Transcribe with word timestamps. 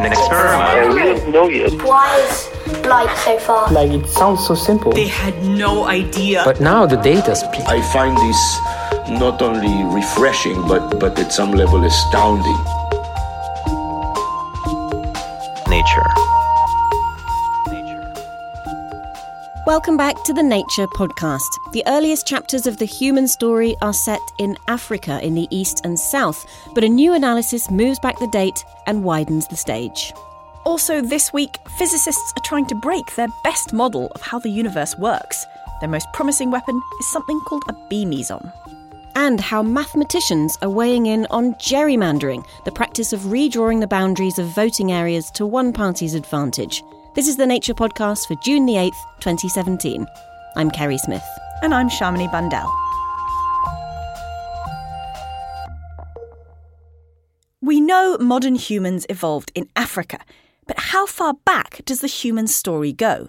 nature. 0.00 0.06
An 0.06 0.12
experiment. 0.12 0.78
And 0.78 0.94
we 0.94 1.00
don't 1.00 1.32
know 1.32 1.48
yet. 1.48 1.72
Why 1.82 2.18
is 2.20 2.86
light 2.86 3.14
so 3.24 3.38
far? 3.38 3.70
Like 3.72 3.90
it 3.90 4.08
sounds 4.08 4.46
so 4.46 4.54
simple. 4.54 4.92
They 4.92 5.08
had 5.08 5.42
no 5.44 5.84
idea. 5.84 6.42
But 6.44 6.60
now 6.60 6.86
the 6.86 6.96
data 6.96 7.34
speak. 7.36 7.62
I 7.66 7.80
find 7.92 8.16
this 8.16 8.58
not 9.20 9.42
only 9.42 9.84
refreshing, 9.94 10.66
but, 10.66 10.98
but 10.98 11.18
at 11.18 11.32
some 11.32 11.52
level 11.52 11.84
astounding. 11.84 12.58
Welcome 19.72 19.96
back 19.96 20.22
to 20.24 20.34
the 20.34 20.42
Nature 20.42 20.86
podcast. 20.86 21.48
The 21.72 21.82
earliest 21.86 22.26
chapters 22.26 22.66
of 22.66 22.76
the 22.76 22.84
human 22.84 23.26
story 23.26 23.74
are 23.80 23.94
set 23.94 24.20
in 24.36 24.54
Africa 24.68 25.18
in 25.24 25.34
the 25.34 25.48
east 25.50 25.80
and 25.82 25.98
south, 25.98 26.44
but 26.74 26.84
a 26.84 26.88
new 26.90 27.14
analysis 27.14 27.70
moves 27.70 27.98
back 27.98 28.18
the 28.18 28.26
date 28.26 28.66
and 28.86 29.02
widens 29.02 29.48
the 29.48 29.56
stage. 29.56 30.12
Also, 30.66 31.00
this 31.00 31.32
week, 31.32 31.56
physicists 31.78 32.34
are 32.36 32.44
trying 32.44 32.66
to 32.66 32.74
break 32.74 33.14
their 33.14 33.28
best 33.44 33.72
model 33.72 34.12
of 34.14 34.20
how 34.20 34.38
the 34.38 34.50
universe 34.50 34.94
works. 34.98 35.46
Their 35.80 35.88
most 35.88 36.12
promising 36.12 36.50
weapon 36.50 36.78
is 37.00 37.10
something 37.10 37.40
called 37.40 37.64
a 37.66 37.86
B 37.88 38.04
meson. 38.04 38.52
And 39.14 39.40
how 39.40 39.62
mathematicians 39.62 40.58
are 40.60 40.68
weighing 40.68 41.06
in 41.06 41.26
on 41.30 41.54
gerrymandering, 41.54 42.44
the 42.66 42.72
practice 42.72 43.14
of 43.14 43.20
redrawing 43.20 43.80
the 43.80 43.86
boundaries 43.86 44.38
of 44.38 44.48
voting 44.48 44.92
areas 44.92 45.30
to 45.30 45.46
one 45.46 45.72
party's 45.72 46.12
advantage. 46.12 46.84
This 47.14 47.28
is 47.28 47.36
the 47.36 47.46
Nature 47.46 47.74
Podcast 47.74 48.26
for 48.26 48.36
June 48.42 48.64
the 48.64 48.76
8th, 48.76 48.96
2017. 49.20 50.06
I'm 50.56 50.70
Kerry 50.70 50.96
Smith. 50.96 51.22
And 51.60 51.74
I'm 51.74 51.90
Shamini 51.90 52.32
Bundell. 52.32 52.72
We 57.60 57.82
know 57.82 58.16
modern 58.18 58.54
humans 58.54 59.04
evolved 59.10 59.52
in 59.54 59.68
Africa, 59.76 60.20
but 60.66 60.78
how 60.78 61.04
far 61.04 61.34
back 61.44 61.82
does 61.84 62.00
the 62.00 62.06
human 62.06 62.46
story 62.46 62.94
go? 62.94 63.28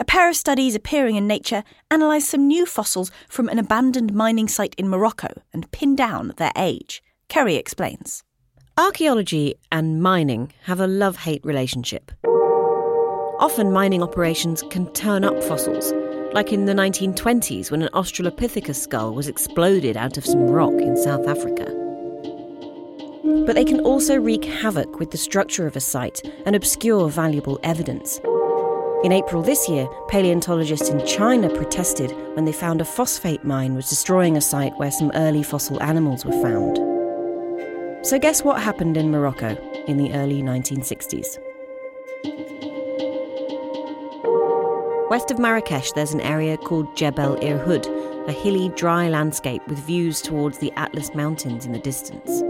A 0.00 0.04
pair 0.04 0.28
of 0.28 0.34
studies 0.34 0.74
appearing 0.74 1.14
in 1.14 1.28
Nature 1.28 1.62
analysed 1.92 2.28
some 2.28 2.48
new 2.48 2.66
fossils 2.66 3.12
from 3.28 3.48
an 3.48 3.60
abandoned 3.60 4.12
mining 4.12 4.48
site 4.48 4.74
in 4.76 4.88
Morocco 4.88 5.28
and 5.52 5.70
pinned 5.70 5.96
down 5.96 6.32
their 6.38 6.52
age. 6.56 7.04
Kerry 7.28 7.54
explains. 7.54 8.24
Archaeology 8.76 9.54
and 9.70 10.02
mining 10.02 10.52
have 10.64 10.80
a 10.80 10.88
love 10.88 11.18
hate 11.18 11.44
relationship. 11.44 12.10
Often, 13.42 13.72
mining 13.72 14.04
operations 14.04 14.62
can 14.70 14.86
turn 14.92 15.24
up 15.24 15.42
fossils, 15.42 15.92
like 16.32 16.52
in 16.52 16.66
the 16.66 16.74
1920s 16.74 17.72
when 17.72 17.82
an 17.82 17.88
Australopithecus 17.92 18.76
skull 18.76 19.14
was 19.14 19.26
exploded 19.26 19.96
out 19.96 20.16
of 20.16 20.24
some 20.24 20.46
rock 20.46 20.74
in 20.74 20.96
South 20.96 21.26
Africa. 21.26 21.64
But 23.44 23.56
they 23.56 23.64
can 23.64 23.80
also 23.80 24.14
wreak 24.14 24.44
havoc 24.44 25.00
with 25.00 25.10
the 25.10 25.18
structure 25.18 25.66
of 25.66 25.74
a 25.74 25.80
site 25.80 26.22
and 26.46 26.54
obscure 26.54 27.10
valuable 27.10 27.58
evidence. 27.64 28.20
In 29.02 29.10
April 29.10 29.42
this 29.42 29.68
year, 29.68 29.88
paleontologists 30.06 30.88
in 30.88 31.04
China 31.04 31.50
protested 31.50 32.12
when 32.36 32.44
they 32.44 32.52
found 32.52 32.80
a 32.80 32.84
phosphate 32.84 33.42
mine 33.42 33.74
was 33.74 33.90
destroying 33.90 34.36
a 34.36 34.40
site 34.40 34.78
where 34.78 34.92
some 34.92 35.10
early 35.16 35.42
fossil 35.42 35.82
animals 35.82 36.24
were 36.24 36.40
found. 36.42 36.76
So, 38.06 38.20
guess 38.20 38.44
what 38.44 38.62
happened 38.62 38.96
in 38.96 39.10
Morocco 39.10 39.56
in 39.88 39.96
the 39.96 40.14
early 40.14 40.42
1960s? 40.42 41.40
West 45.12 45.30
of 45.30 45.38
Marrakesh, 45.38 45.92
there's 45.92 46.14
an 46.14 46.22
area 46.22 46.56
called 46.56 46.96
Jebel 46.96 47.36
Irhoud, 47.42 47.86
a 48.26 48.32
hilly, 48.32 48.70
dry 48.70 49.10
landscape 49.10 49.60
with 49.68 49.78
views 49.80 50.22
towards 50.22 50.56
the 50.56 50.72
Atlas 50.72 51.14
Mountains 51.14 51.66
in 51.66 51.72
the 51.72 51.78
distance. 51.78 52.40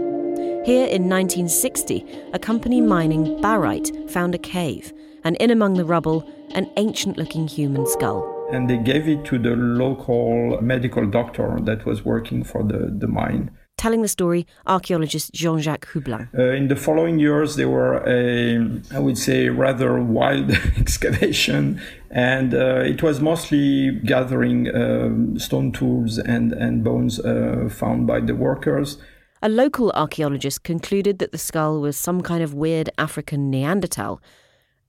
Here 0.65 0.87
in 0.87 1.09
1960, 1.09 2.05
a 2.31 2.39
company 2.39 2.79
mining 2.79 3.37
barite 3.41 4.09
found 4.09 4.33
a 4.33 4.37
cave, 4.37 4.93
and 5.25 5.35
in 5.41 5.51
among 5.51 5.73
the 5.73 5.83
rubble, 5.83 6.25
an 6.55 6.71
ancient 6.77 7.17
looking 7.17 7.49
human 7.49 7.85
skull. 7.85 8.47
And 8.53 8.69
they 8.69 8.77
gave 8.77 9.09
it 9.09 9.25
to 9.25 9.37
the 9.37 9.57
local 9.57 10.61
medical 10.61 11.05
doctor 11.05 11.59
that 11.63 11.85
was 11.85 12.05
working 12.05 12.45
for 12.45 12.63
the, 12.63 12.95
the 12.97 13.07
mine. 13.07 13.51
Telling 13.83 14.01
the 14.01 14.07
story, 14.07 14.47
archaeologist 14.65 15.33
Jean 15.33 15.59
Jacques 15.59 15.87
Hublin. 15.87 16.29
Uh, 16.33 16.53
in 16.53 16.69
the 16.69 16.75
following 16.77 17.19
years, 17.19 17.57
there 17.57 17.67
were 17.67 18.01
a, 18.07 18.57
I 18.95 18.99
would 18.99 19.17
say, 19.17 19.49
rather 19.49 20.01
wild 20.01 20.51
excavation, 20.77 21.81
and 22.09 22.53
uh, 22.53 22.79
it 22.85 23.03
was 23.03 23.19
mostly 23.19 23.91
gathering 24.05 24.73
um, 24.73 25.37
stone 25.37 25.73
tools 25.73 26.17
and, 26.17 26.53
and 26.53 26.81
bones 26.81 27.19
uh, 27.19 27.67
found 27.69 28.07
by 28.07 28.21
the 28.21 28.33
workers. 28.33 28.99
A 29.41 29.49
local 29.49 29.91
archaeologist 29.91 30.63
concluded 30.63 31.19
that 31.19 31.33
the 31.33 31.37
skull 31.37 31.81
was 31.81 31.97
some 31.97 32.21
kind 32.21 32.41
of 32.41 32.53
weird 32.53 32.89
African 32.97 33.51
Neanderthal. 33.51 34.21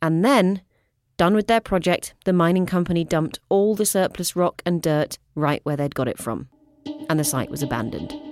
And 0.03 0.25
then, 0.25 0.63
done 1.17 1.35
with 1.35 1.49
their 1.49 1.61
project, 1.61 2.15
the 2.27 2.33
mining 2.33 2.65
company 2.65 3.03
dumped 3.03 3.41
all 3.49 3.75
the 3.75 3.87
surplus 3.87 4.37
rock 4.37 4.63
and 4.65 4.81
dirt 4.81 5.19
right 5.35 5.63
where 5.65 5.77
they'd 5.77 5.97
got 5.97 6.07
it 6.07 6.19
from. 6.19 6.49
And 7.09 7.19
the 7.19 7.25
site 7.25 7.51
was 7.51 7.61
abandoned. 7.61 8.24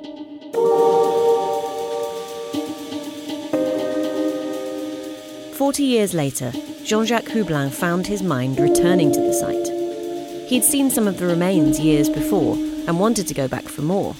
Forty 5.62 5.84
years 5.84 6.12
later, 6.12 6.50
Jean 6.82 7.06
Jacques 7.06 7.28
Hublin 7.28 7.70
found 7.70 8.04
his 8.04 8.20
mind 8.20 8.58
returning 8.58 9.12
to 9.12 9.20
the 9.20 9.32
site. 9.32 10.48
He'd 10.48 10.64
seen 10.64 10.90
some 10.90 11.06
of 11.06 11.18
the 11.18 11.26
remains 11.28 11.78
years 11.78 12.08
before 12.08 12.56
and 12.56 12.98
wanted 12.98 13.28
to 13.28 13.34
go 13.34 13.46
back 13.46 13.66
for 13.66 13.82
more. 13.82 14.16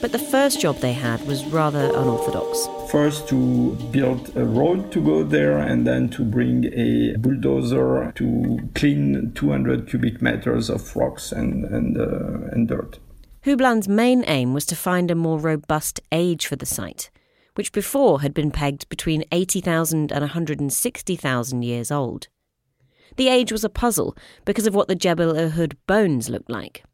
But 0.00 0.12
the 0.12 0.18
first 0.18 0.62
job 0.62 0.76
they 0.76 0.94
had 0.94 1.26
was 1.26 1.44
rather 1.44 1.90
unorthodox. 1.94 2.66
First, 2.90 3.28
to 3.28 3.74
build 3.92 4.34
a 4.34 4.46
road 4.46 4.90
to 4.92 5.04
go 5.04 5.24
there, 5.24 5.58
and 5.58 5.86
then 5.86 6.08
to 6.08 6.24
bring 6.24 6.64
a 6.72 7.16
bulldozer 7.18 8.10
to 8.14 8.58
clean 8.74 9.32
200 9.34 9.90
cubic 9.90 10.22
meters 10.22 10.70
of 10.70 10.96
rocks 10.96 11.32
and, 11.32 11.66
and, 11.66 11.98
uh, 12.00 12.48
and 12.50 12.66
dirt. 12.66 12.98
Hublin's 13.44 13.88
main 13.88 14.24
aim 14.26 14.54
was 14.54 14.64
to 14.64 14.74
find 14.74 15.10
a 15.10 15.14
more 15.14 15.38
robust 15.38 16.00
age 16.12 16.46
for 16.46 16.56
the 16.56 16.64
site, 16.64 17.10
which 17.58 17.72
before 17.72 18.20
had 18.20 18.32
been 18.32 18.52
pegged 18.52 18.88
between 18.88 19.24
80,000 19.32 20.12
and 20.12 20.20
160,000 20.20 21.62
years 21.62 21.90
old. 21.90 22.28
The 23.16 23.26
age 23.26 23.50
was 23.50 23.64
a 23.64 23.68
puzzle 23.68 24.16
because 24.44 24.68
of 24.68 24.76
what 24.76 24.86
the 24.86 24.94
Jebel 24.94 25.32
Irhoud 25.32 25.72
bones 25.88 26.30
looked 26.30 26.48
like. 26.48 26.84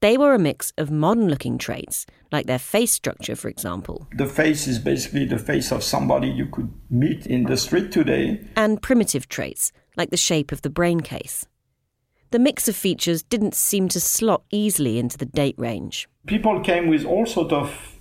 They 0.00 0.16
were 0.16 0.32
a 0.32 0.38
mix 0.38 0.72
of 0.78 0.90
modern 0.90 1.28
looking 1.28 1.58
traits, 1.58 2.06
like 2.32 2.46
their 2.46 2.58
face 2.58 2.92
structure, 2.92 3.36
for 3.36 3.48
example. 3.48 4.06
The 4.16 4.24
face 4.24 4.66
is 4.66 4.78
basically 4.78 5.26
the 5.26 5.38
face 5.38 5.70
of 5.70 5.84
somebody 5.84 6.28
you 6.28 6.46
could 6.46 6.72
meet 6.88 7.26
in 7.26 7.42
the 7.44 7.58
street 7.58 7.92
today. 7.92 8.40
And 8.56 8.80
primitive 8.80 9.28
traits, 9.28 9.70
like 9.98 10.08
the 10.08 10.16
shape 10.16 10.50
of 10.50 10.62
the 10.62 10.70
brain 10.70 11.00
case. 11.00 11.46
The 12.30 12.38
mix 12.38 12.68
of 12.68 12.74
features 12.74 13.22
didn't 13.22 13.54
seem 13.54 13.90
to 13.90 14.00
slot 14.00 14.44
easily 14.50 14.98
into 14.98 15.18
the 15.18 15.26
date 15.26 15.56
range. 15.58 16.08
People 16.26 16.60
came 16.60 16.88
with 16.88 17.04
all 17.04 17.26
sort 17.26 17.52
of 17.52 17.95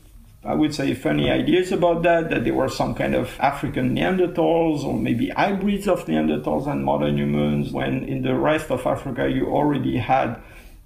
I 0.46 0.54
would 0.54 0.76
say 0.76 0.94
funny 0.94 1.32
ideas 1.32 1.72
about 1.72 2.04
that, 2.04 2.30
that 2.30 2.44
they 2.44 2.52
were 2.52 2.70
some 2.70 2.94
kind 2.94 3.16
of 3.16 3.36
African 3.40 3.96
Neanderthals 3.96 4.84
or 4.84 4.94
maybe 4.94 5.30
hybrids 5.30 5.88
of 5.88 6.06
Neanderthals 6.06 6.68
and 6.68 6.86
modern 6.86 7.18
humans, 7.18 7.72
when 7.72 8.04
in 8.04 8.22
the 8.22 8.36
rest 8.36 8.70
of 8.70 8.86
Africa 8.86 9.28
you 9.28 9.48
already 9.48 9.98
had 9.98 10.40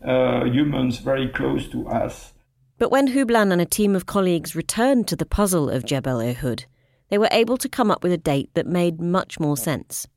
uh, 0.03 0.45
humans 0.45 0.99
very 0.99 1.27
close 1.27 1.67
to 1.69 1.89
us. 1.89 2.31
But 2.77 2.89
when 2.89 3.09
Hublin 3.09 3.51
and 3.51 3.59
a 3.59 3.65
team 3.65 3.97
of 3.97 4.05
colleagues 4.05 4.55
returned 4.55 5.09
to 5.09 5.17
the 5.17 5.25
puzzle 5.25 5.69
of 5.69 5.83
Jebel 5.85 6.19
Irhoud, 6.19 6.63
they 7.09 7.17
were 7.17 7.27
able 7.29 7.57
to 7.57 7.67
come 7.67 7.91
up 7.91 8.01
with 8.01 8.13
a 8.13 8.17
date 8.17 8.49
that 8.53 8.65
made 8.65 9.01
much 9.01 9.41
more 9.41 9.57
sense. 9.57 10.07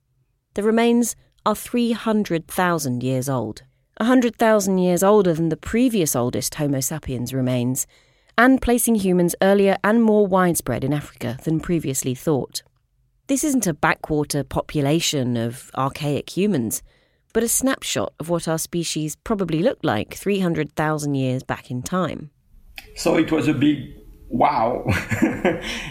The 0.54 0.62
remains 0.62 1.16
are 1.44 1.56
300,000 1.56 3.02
years 3.02 3.28
old, 3.28 3.64
100,000 3.97 4.78
years 4.78 5.02
older 5.02 5.34
than 5.34 5.48
the 5.48 5.56
previous 5.56 6.14
oldest 6.14 6.54
Homo 6.54 6.78
sapiens 6.78 7.34
remains, 7.34 7.88
and 8.37 8.60
placing 8.62 8.97
humans 8.97 9.34
earlier 9.43 9.76
and 9.84 10.03
more 10.03 10.26
widespread 10.26 10.84
in 10.84 10.93
Africa 10.93 11.38
than 11.44 11.61
previously 11.61 12.14
thought. 12.14 12.62
This 13.26 13.44
isn't 13.44 13.67
a 13.67 13.75
backwater 13.75 14.44
population 14.44 15.37
of 15.37 15.70
archaic 15.75 16.37
humans 16.37 16.82
but 17.32 17.43
a 17.43 17.49
snapshot 17.49 18.12
of 18.20 18.29
what 18.29 18.46
our 18.46 18.58
species 18.58 19.17
probably 19.17 19.61
looked 19.61 19.84
like 19.84 20.14
300,000 20.14 21.14
years 21.14 21.43
back 21.43 21.70
in 21.70 21.82
time. 21.82 22.31
So 22.94 23.17
it 23.17 23.32
was 23.32 23.49
a 23.49 23.55
big 23.55 23.94
wow. 24.29 24.84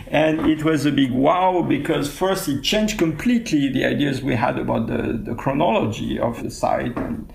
and 0.07 0.41
it 0.47 0.63
was 0.63 0.85
a 0.85 0.91
big 0.91 1.11
wow 1.11 1.63
because 1.67 2.11
first 2.13 2.47
it 2.47 2.63
changed 2.63 2.97
completely 2.97 3.69
the 3.69 3.85
ideas 3.85 4.21
we 4.21 4.35
had 4.35 4.59
about 4.59 4.87
the, 4.87 5.19
the 5.23 5.35
chronology 5.35 6.19
of 6.19 6.41
the 6.43 6.51
site. 6.51 6.95
And, 6.97 7.33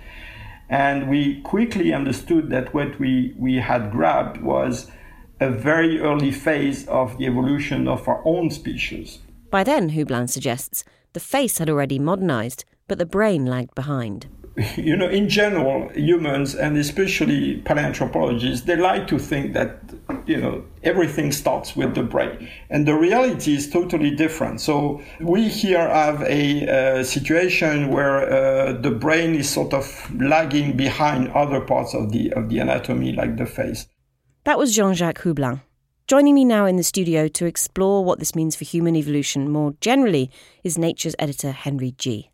and 0.68 1.08
we 1.08 1.40
quickly 1.42 1.92
understood 1.92 2.50
that 2.50 2.74
what 2.74 2.98
we, 2.98 3.34
we 3.36 3.56
had 3.56 3.90
grabbed 3.90 4.40
was 4.40 4.90
a 5.40 5.50
very 5.50 6.00
early 6.00 6.30
phase 6.30 6.86
of 6.88 7.18
the 7.18 7.26
evolution 7.26 7.88
of 7.88 8.06
our 8.08 8.22
own 8.24 8.50
species. 8.50 9.18
By 9.50 9.64
then, 9.64 9.90
Hublin 9.90 10.28
suggests, 10.28 10.84
the 11.12 11.20
face 11.20 11.58
had 11.58 11.70
already 11.70 11.98
modernized 11.98 12.64
but 12.88 12.98
the 12.98 13.06
brain 13.06 13.46
lagged 13.46 13.74
behind. 13.74 14.26
You 14.78 14.96
know, 14.96 15.06
in 15.06 15.28
general, 15.28 15.90
humans 15.94 16.54
and 16.54 16.78
especially 16.78 17.60
paleoanthropologists, 17.66 18.64
they 18.64 18.76
like 18.76 19.06
to 19.08 19.18
think 19.18 19.52
that 19.52 19.80
you 20.24 20.40
know, 20.40 20.64
everything 20.82 21.30
starts 21.30 21.76
with 21.76 21.94
the 21.94 22.02
brain. 22.02 22.48
And 22.70 22.88
the 22.88 22.94
reality 22.94 23.54
is 23.54 23.68
totally 23.68 24.12
different. 24.12 24.62
So 24.62 25.02
we 25.20 25.48
here 25.48 25.86
have 25.86 26.22
a, 26.22 27.04
situation 27.04 27.88
where 27.88 28.16
uh, 28.32 28.72
the 28.80 28.90
brain 28.90 29.34
is 29.34 29.50
sort 29.50 29.74
of 29.74 29.84
lagging 30.18 30.74
behind 30.74 31.28
other 31.28 31.60
parts 31.60 31.92
of 31.94 32.10
the, 32.12 32.32
of 32.32 32.48
the 32.48 32.58
anatomy, 32.58 33.12
like 33.12 33.36
the 33.36 33.46
face. 33.46 33.86
That 34.46 34.58
was 34.58 34.76
Jean 34.76 34.94
Jacques 34.94 35.22
Hublin. 35.22 35.60
Joining 36.06 36.32
me 36.32 36.44
now 36.44 36.66
in 36.66 36.76
the 36.76 36.84
studio 36.84 37.26
to 37.26 37.46
explore 37.46 38.04
what 38.04 38.20
this 38.20 38.36
means 38.36 38.54
for 38.54 38.62
human 38.62 38.94
evolution 38.94 39.50
more 39.50 39.74
generally 39.80 40.30
is 40.62 40.78
Nature's 40.78 41.16
editor 41.18 41.50
Henry 41.50 41.96
Gee. 41.98 42.30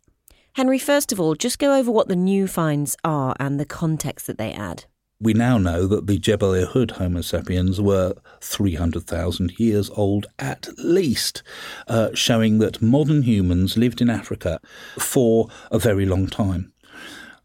Henry, 0.53 0.77
first 0.77 1.11
of 1.11 1.19
all, 1.19 1.33
just 1.33 1.57
go 1.57 1.75
over 1.75 1.89
what 1.89 2.09
the 2.09 2.15
new 2.15 2.45
finds 2.45 2.95
are 3.03 3.35
and 3.39 3.59
the 3.59 3.65
context 3.65 4.27
that 4.27 4.37
they 4.37 4.53
add. 4.53 4.85
We 5.19 5.33
now 5.33 5.57
know 5.57 5.87
that 5.87 6.05
the 6.05 6.19
Jebel 6.19 6.51
Irhoud 6.51 6.91
Homo 6.91 7.21
sapiens 7.21 7.81
were 7.81 8.13
300,000 8.41 9.59
years 9.59 9.89
old 9.95 10.27
at 10.37 10.67
least, 10.77 11.41
uh, 11.87 12.09
showing 12.13 12.59
that 12.59 12.79
modern 12.79 13.23
humans 13.23 13.75
lived 13.75 14.01
in 14.01 14.11
Africa 14.11 14.59
for 14.99 15.47
a 15.71 15.79
very 15.79 16.05
long 16.05 16.27
time. 16.27 16.72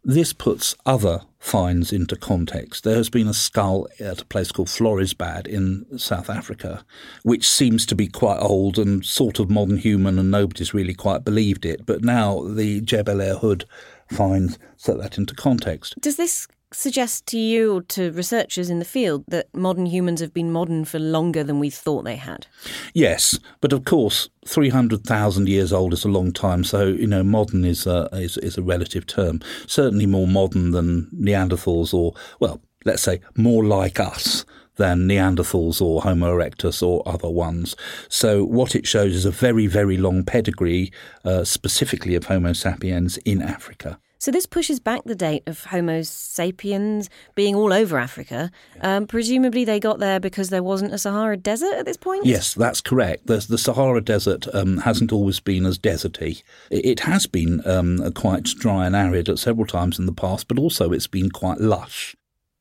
This 0.03 0.33
puts 0.33 0.75
other 0.85 1.21
finds 1.39 1.91
into 1.93 2.15
context. 2.15 2.83
There 2.83 2.95
has 2.95 3.09
been 3.09 3.27
a 3.27 3.33
skull 3.33 3.87
at 3.99 4.21
a 4.21 4.25
place 4.25 4.51
called 4.51 4.67
Florisbad 4.67 5.47
in 5.47 5.85
South 5.97 6.29
Africa, 6.29 6.85
which 7.23 7.47
seems 7.47 7.85
to 7.87 7.95
be 7.95 8.07
quite 8.07 8.39
old 8.39 8.77
and 8.77 9.05
sort 9.05 9.39
of 9.39 9.49
modern 9.49 9.77
human, 9.77 10.19
and 10.19 10.31
nobody's 10.31 10.73
really 10.73 10.93
quite 10.93 11.23
believed 11.23 11.65
it. 11.65 11.85
But 11.85 12.03
now 12.03 12.41
the 12.43 12.81
Jebel 12.81 13.17
Irhoud 13.17 13.63
finds 14.11 14.57
set 14.77 14.97
that 14.99 15.17
into 15.17 15.33
context. 15.33 15.95
Does 15.99 16.15
this 16.15 16.47
suggest 16.71 17.25
to 17.27 17.37
you 17.37 17.75
or 17.75 17.81
to 17.81 18.11
researchers 18.11 18.69
in 18.69 18.79
the 18.79 18.85
field 18.85 19.23
that 19.27 19.53
modern 19.55 19.85
humans 19.85 20.21
have 20.21 20.33
been 20.33 20.51
modern 20.51 20.85
for 20.85 20.99
longer 20.99 21.43
than 21.43 21.59
we 21.59 21.69
thought 21.69 22.03
they 22.03 22.15
had? 22.15 22.47
Yes, 22.93 23.39
but 23.61 23.73
of 23.73 23.85
course, 23.85 24.29
300,000 24.45 25.47
years 25.47 25.73
old 25.73 25.93
is 25.93 26.05
a 26.05 26.09
long 26.09 26.31
time, 26.31 26.63
so, 26.63 26.87
you 26.87 27.07
know, 27.07 27.23
modern 27.23 27.65
is 27.65 27.87
a, 27.87 28.09
is, 28.13 28.37
is 28.37 28.57
a 28.57 28.61
relative 28.61 29.05
term. 29.05 29.41
Certainly 29.67 30.05
more 30.05 30.27
modern 30.27 30.71
than 30.71 31.07
Neanderthals 31.15 31.93
or, 31.93 32.13
well, 32.39 32.61
let's 32.85 33.03
say 33.03 33.19
more 33.35 33.65
like 33.65 33.99
us 33.99 34.45
than 34.75 35.07
Neanderthals 35.07 35.81
or 35.81 36.01
Homo 36.01 36.33
erectus 36.33 36.81
or 36.81 37.03
other 37.05 37.29
ones. 37.29 37.75
So 38.07 38.45
what 38.45 38.75
it 38.75 38.87
shows 38.87 39.13
is 39.13 39.25
a 39.25 39.31
very, 39.31 39.67
very 39.67 39.97
long 39.97 40.23
pedigree, 40.23 40.91
uh, 41.25 41.43
specifically 41.43 42.15
of 42.15 42.25
Homo 42.25 42.53
sapiens 42.53 43.17
in 43.17 43.41
Africa. 43.41 43.99
So 44.19 44.31
this 44.31 44.45
pushes 44.45 44.81
back 44.81 45.05
the 45.05 45.15
date 45.15 45.43
of 45.47 45.63
Homo 45.63 46.01
sapiens 46.01 47.09
being 47.35 47.55
all 47.55 47.71
over 47.71 47.97
Africa. 47.97 48.51
Um, 48.81 49.07
presumably, 49.07 49.63
they 49.63 49.79
got 49.79 49.99
there 49.99 50.19
because 50.19 50.49
there 50.49 50.61
wasn't 50.61 50.93
a 50.93 50.97
Sahara 50.97 51.37
Desert 51.37 51.73
at 51.75 51.85
this 51.85 51.95
point. 51.95 52.25
Yes, 52.25 52.53
that's 52.53 52.81
correct. 52.81 53.27
the 53.27 53.39
Sahara 53.39 54.01
Desert 54.01 54.45
um, 54.53 54.79
hasn't 54.79 55.13
always 55.13 55.39
been 55.39 55.65
as 55.65 55.79
deserty. 55.79 56.43
It, 56.69 56.99
has 56.99 57.27
been 57.27 57.65
um, 57.65 58.11
quite 58.11 58.43
dry 58.43 58.85
and 58.85 58.93
arid 58.93 59.29
at 59.29 59.39
several 59.39 59.65
times 59.65 59.97
in 59.97 60.05
the 60.05 60.11
past, 60.11 60.49
but 60.49 60.59
also 60.59 60.91
it's 60.91 61.07
been 61.07 61.31
quite 61.31 61.61
lush. 61.61 62.13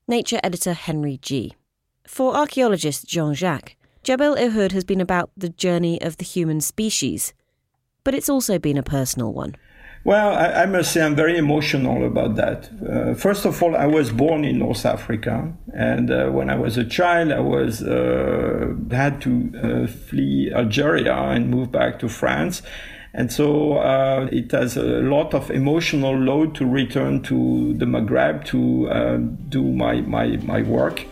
Nature 0.06 0.38
editor 0.44 0.75
Henry 0.75 1.19
Gee 1.20 1.55
For 2.06 2.37
archaeologist 2.37 3.08
Jean 3.08 3.34
Jacques, 3.34 3.75
Jebel 4.05 4.37
Irhoud 4.37 4.70
has 4.70 4.84
been 4.84 5.00
about 5.00 5.32
the 5.37 5.49
journey 5.49 6.00
of 6.00 6.19
the 6.19 6.25
human 6.25 6.60
species, 6.60 7.34
but 8.05 8.14
it's 8.14 8.28
also 8.28 8.60
been 8.60 8.78
a 8.78 8.82
personal 8.84 9.32
one. 9.32 9.56
Well, 10.08 10.31
I, 10.34 10.62
I, 10.62 10.64
must 10.64 10.93
say 10.93 11.02
I'm 11.02 11.14
very 11.14 11.37
emotional 11.37 12.06
about 12.06 12.37
that. 12.37 12.70
Uh, 12.81 13.12
first 13.12 13.44
of 13.44 13.62
all, 13.62 13.76
I 13.76 13.84
was 13.84 14.10
born 14.10 14.43
in 14.43 14.58
North 14.58 14.87
Africa, 14.87 15.52
and 15.75 16.10
uh, 16.10 16.31
when 16.31 16.49
I 16.49 16.56
was 16.56 16.78
a 16.78 16.84
child, 16.87 17.31
I 17.31 17.40
was 17.40 17.82
uh, 17.82 18.75
had 18.90 19.20
to 19.20 19.52
uh, 19.62 19.87
flee 19.87 20.50
Algeria 20.50 21.12
and 21.14 21.50
move 21.50 21.70
back 21.70 21.99
to 21.99 22.08
France. 22.08 22.62
And 23.12 23.31
so 23.31 23.81
uh, 23.81 24.31
it 24.32 24.50
has 24.52 24.78
a 24.78 24.82
lot 24.82 25.34
of 25.34 25.50
emotional 25.50 26.16
load 26.16 26.55
to 26.55 26.64
return 26.64 27.20
to 27.25 27.75
the 27.75 27.84
Maghreb 27.84 28.46
to 28.46 28.88
uh, 28.88 29.16
do 29.50 29.62
my, 29.62 30.00
my, 30.00 30.38
my 30.38 30.62
work. 30.62 31.05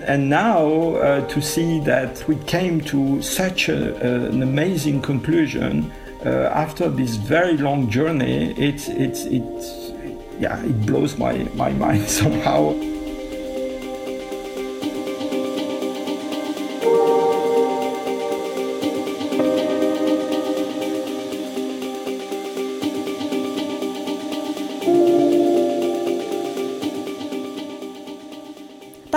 And 0.00 0.28
now 0.28 1.20
to 1.28 1.40
see 1.40 1.78
that 1.84 2.26
we 2.26 2.34
came 2.46 2.80
to 2.86 3.22
such 3.22 3.68
a, 3.68 3.94
an 4.26 4.42
amazing 4.42 5.02
conclusion 5.02 5.92
Uh, 6.24 6.50
after 6.52 6.88
this 6.90 7.16
very 7.16 7.56
long 7.56 7.88
journey, 7.88 8.52
it's 8.58 8.88
it's 8.88 9.24
it's 9.24 9.92
yeah, 10.38 10.62
it 10.62 10.86
blows 10.86 11.16
my 11.16 11.38
my 11.54 11.70
mind 11.84 12.08
somehow. 12.08 12.89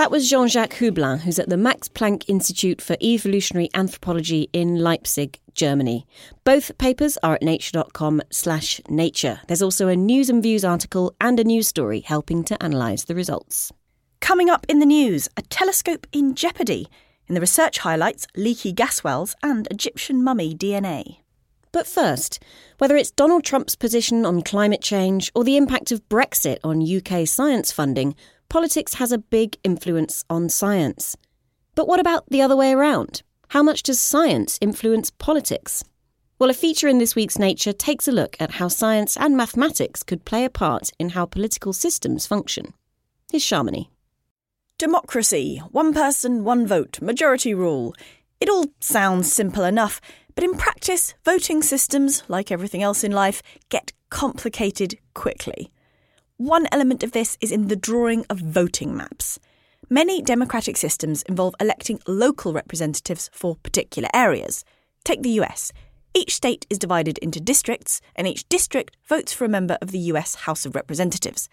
That 0.04 0.10
was 0.10 0.28
Jean 0.28 0.48
Jacques 0.48 0.74
Hublin, 0.74 1.20
who's 1.20 1.38
at 1.38 1.48
the 1.48 1.56
Max 1.56 1.88
Planck 1.88 2.24
Institute 2.28 2.82
for 2.82 2.94
Evolutionary 3.00 3.70
Anthropology 3.72 4.50
in 4.52 4.76
Leipzig, 4.76 5.40
Germany. 5.54 6.06
Both 6.44 6.76
papers 6.76 7.16
are 7.22 7.36
at 7.36 7.42
nature.com 7.42 8.20
slash 8.30 8.82
nature. 8.90 9.40
There's 9.48 9.62
also 9.62 9.88
a 9.88 9.96
news 9.96 10.28
and 10.28 10.42
views 10.42 10.62
article 10.62 11.14
and 11.22 11.40
a 11.40 11.44
news 11.44 11.68
story 11.68 12.00
helping 12.00 12.44
to 12.44 12.62
analyse 12.62 13.04
the 13.04 13.14
results. 13.14 13.72
Coming 14.20 14.50
up 14.50 14.66
in 14.68 14.78
the 14.78 14.84
news, 14.84 15.26
a 15.38 15.42
telescope 15.42 16.06
in 16.12 16.34
jeopardy. 16.34 16.86
In 17.26 17.34
the 17.34 17.40
research 17.40 17.78
highlights, 17.78 18.26
leaky 18.36 18.72
gas 18.72 19.02
wells 19.02 19.34
and 19.42 19.66
Egyptian 19.70 20.22
mummy 20.22 20.54
DNA. 20.54 21.20
But 21.72 21.86
first, 21.86 22.40
whether 22.76 22.94
it's 22.94 23.10
Donald 23.10 23.42
Trump's 23.42 23.74
position 23.74 24.24
on 24.24 24.42
climate 24.42 24.80
change 24.80 25.32
or 25.34 25.42
the 25.42 25.56
impact 25.56 25.90
of 25.90 26.08
Brexit 26.08 26.58
on 26.62 26.80
UK 26.80 27.26
science 27.26 27.72
funding, 27.72 28.14
politics 28.54 28.94
has 28.94 29.10
a 29.10 29.18
big 29.18 29.56
influence 29.64 30.24
on 30.30 30.48
science. 30.48 31.16
But 31.74 31.88
what 31.88 31.98
about 31.98 32.22
the 32.28 32.40
other 32.40 32.54
way 32.54 32.70
around? 32.70 33.24
How 33.48 33.64
much 33.64 33.82
does 33.82 34.00
science 34.00 34.60
influence 34.60 35.10
politics? 35.10 35.82
Well, 36.38 36.50
a 36.50 36.54
feature 36.54 36.86
in 36.86 36.98
this 36.98 37.16
week's 37.16 37.36
Nature 37.36 37.72
takes 37.72 38.06
a 38.06 38.12
look 38.12 38.36
at 38.38 38.52
how 38.52 38.68
science 38.68 39.16
and 39.16 39.36
mathematics 39.36 40.04
could 40.04 40.24
play 40.24 40.44
a 40.44 40.50
part 40.50 40.92
in 41.00 41.08
how 41.08 41.26
political 41.26 41.72
systems 41.72 42.28
function. 42.28 42.74
Here's 43.32 43.42
Shamini. 43.42 43.88
Democracy, 44.78 45.60
one 45.72 45.92
person, 45.92 46.44
one 46.44 46.64
vote, 46.64 47.02
majority 47.02 47.54
rule. 47.54 47.92
It 48.38 48.48
all 48.48 48.66
sounds 48.78 49.32
simple 49.32 49.64
enough, 49.64 50.00
but 50.36 50.44
in 50.44 50.54
practice, 50.54 51.14
voting 51.24 51.60
systems, 51.60 52.22
like 52.28 52.52
everything 52.52 52.84
else 52.84 53.02
in 53.02 53.10
life, 53.10 53.42
get 53.68 53.92
complicated 54.10 54.96
quickly. 55.12 55.72
One 56.44 56.68
element 56.70 57.02
of 57.02 57.12
this 57.12 57.38
is 57.40 57.50
in 57.50 57.68
the 57.68 57.74
drawing 57.74 58.26
of 58.28 58.38
voting 58.38 58.94
maps. 58.94 59.38
Many 59.88 60.20
democratic 60.20 60.76
systems 60.76 61.22
involve 61.22 61.54
electing 61.58 62.00
local 62.06 62.52
representatives 62.52 63.30
for 63.32 63.56
particular 63.56 64.10
areas. 64.12 64.62
Take 65.04 65.22
the 65.22 65.40
US. 65.40 65.72
Each 66.12 66.34
state 66.34 66.66
is 66.68 66.78
divided 66.78 67.16
into 67.16 67.40
districts, 67.40 68.02
and 68.14 68.28
each 68.28 68.46
district 68.50 68.94
votes 69.08 69.32
for 69.32 69.46
a 69.46 69.48
member 69.48 69.78
of 69.80 69.90
the 69.90 69.98
US 70.10 70.34
House 70.34 70.66
of 70.66 70.74
Representatives. 70.74 71.48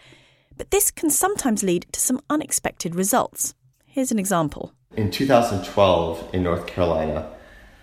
But 0.57 0.71
this 0.71 0.91
can 0.91 1.09
sometimes 1.09 1.63
lead 1.63 1.85
to 1.93 2.01
some 2.01 2.19
unexpected 2.29 2.93
results. 2.93 3.55
Here's 3.85 4.11
an 4.11 4.19
example. 4.19 4.73
In 4.97 5.09
2012, 5.09 6.33
in 6.33 6.43
North 6.43 6.67
Carolina, 6.67 7.31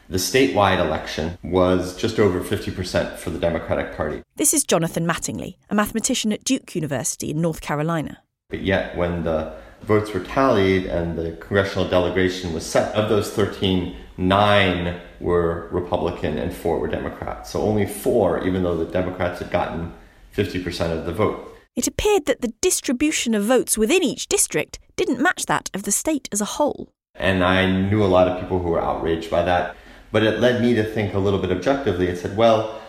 the 0.08 0.16
statewide 0.16 0.78
election 0.78 1.38
was 1.42 1.96
just 1.96 2.18
over 2.18 2.40
50% 2.40 3.18
for 3.18 3.30
the 3.30 3.38
Democratic 3.38 3.96
Party. 3.96 4.22
This 4.36 4.54
is 4.54 4.64
Jonathan 4.64 5.06
Mattingly, 5.06 5.56
a 5.68 5.74
mathematician 5.74 6.32
at 6.32 6.44
Duke 6.44 6.74
University 6.74 7.30
in 7.30 7.40
North 7.40 7.60
Carolina. 7.60 8.22
But 8.48 8.62
yet, 8.62 8.96
when 8.96 9.24
the 9.24 9.54
votes 9.82 10.12
were 10.12 10.20
tallied 10.20 10.86
and 10.86 11.18
the 11.18 11.32
congressional 11.32 11.88
delegation 11.88 12.54
was 12.54 12.64
set, 12.64 12.94
of 12.94 13.10
those 13.10 13.30
13, 13.30 13.94
nine 14.16 15.00
were 15.20 15.68
Republican 15.70 16.38
and 16.38 16.52
four 16.52 16.78
were 16.78 16.88
Democrat. 16.88 17.46
So 17.46 17.60
only 17.60 17.86
four, 17.86 18.46
even 18.46 18.62
though 18.62 18.76
the 18.76 18.90
Democrats 18.90 19.40
had 19.40 19.50
gotten 19.50 19.92
50% 20.34 20.98
of 20.98 21.04
the 21.04 21.12
vote. 21.12 21.44
It 21.76 21.86
appeared 21.86 22.26
that 22.26 22.40
the 22.40 22.54
distribution 22.60 23.34
of 23.34 23.44
votes 23.44 23.76
within 23.76 24.02
each 24.02 24.26
district 24.26 24.78
didn't 24.96 25.20
match 25.20 25.46
that 25.46 25.70
of 25.74 25.84
the 25.84 25.92
state 25.92 26.28
as 26.32 26.40
a 26.40 26.56
whole. 26.56 26.88
And 27.14 27.44
I 27.44 27.66
knew 27.66 28.02
a 28.02 28.06
lot 28.06 28.28
of 28.28 28.40
people 28.40 28.60
who 28.60 28.70
were 28.70 28.80
outraged 28.80 29.30
by 29.30 29.42
that. 29.42 29.76
But 30.10 30.22
it 30.22 30.40
led 30.40 30.62
me 30.62 30.74
to 30.74 30.84
think 30.84 31.14
a 31.14 31.18
little 31.18 31.38
bit 31.38 31.50
objectively. 31.50 32.06
It 32.06 32.18
said, 32.18 32.36
well, 32.36 32.80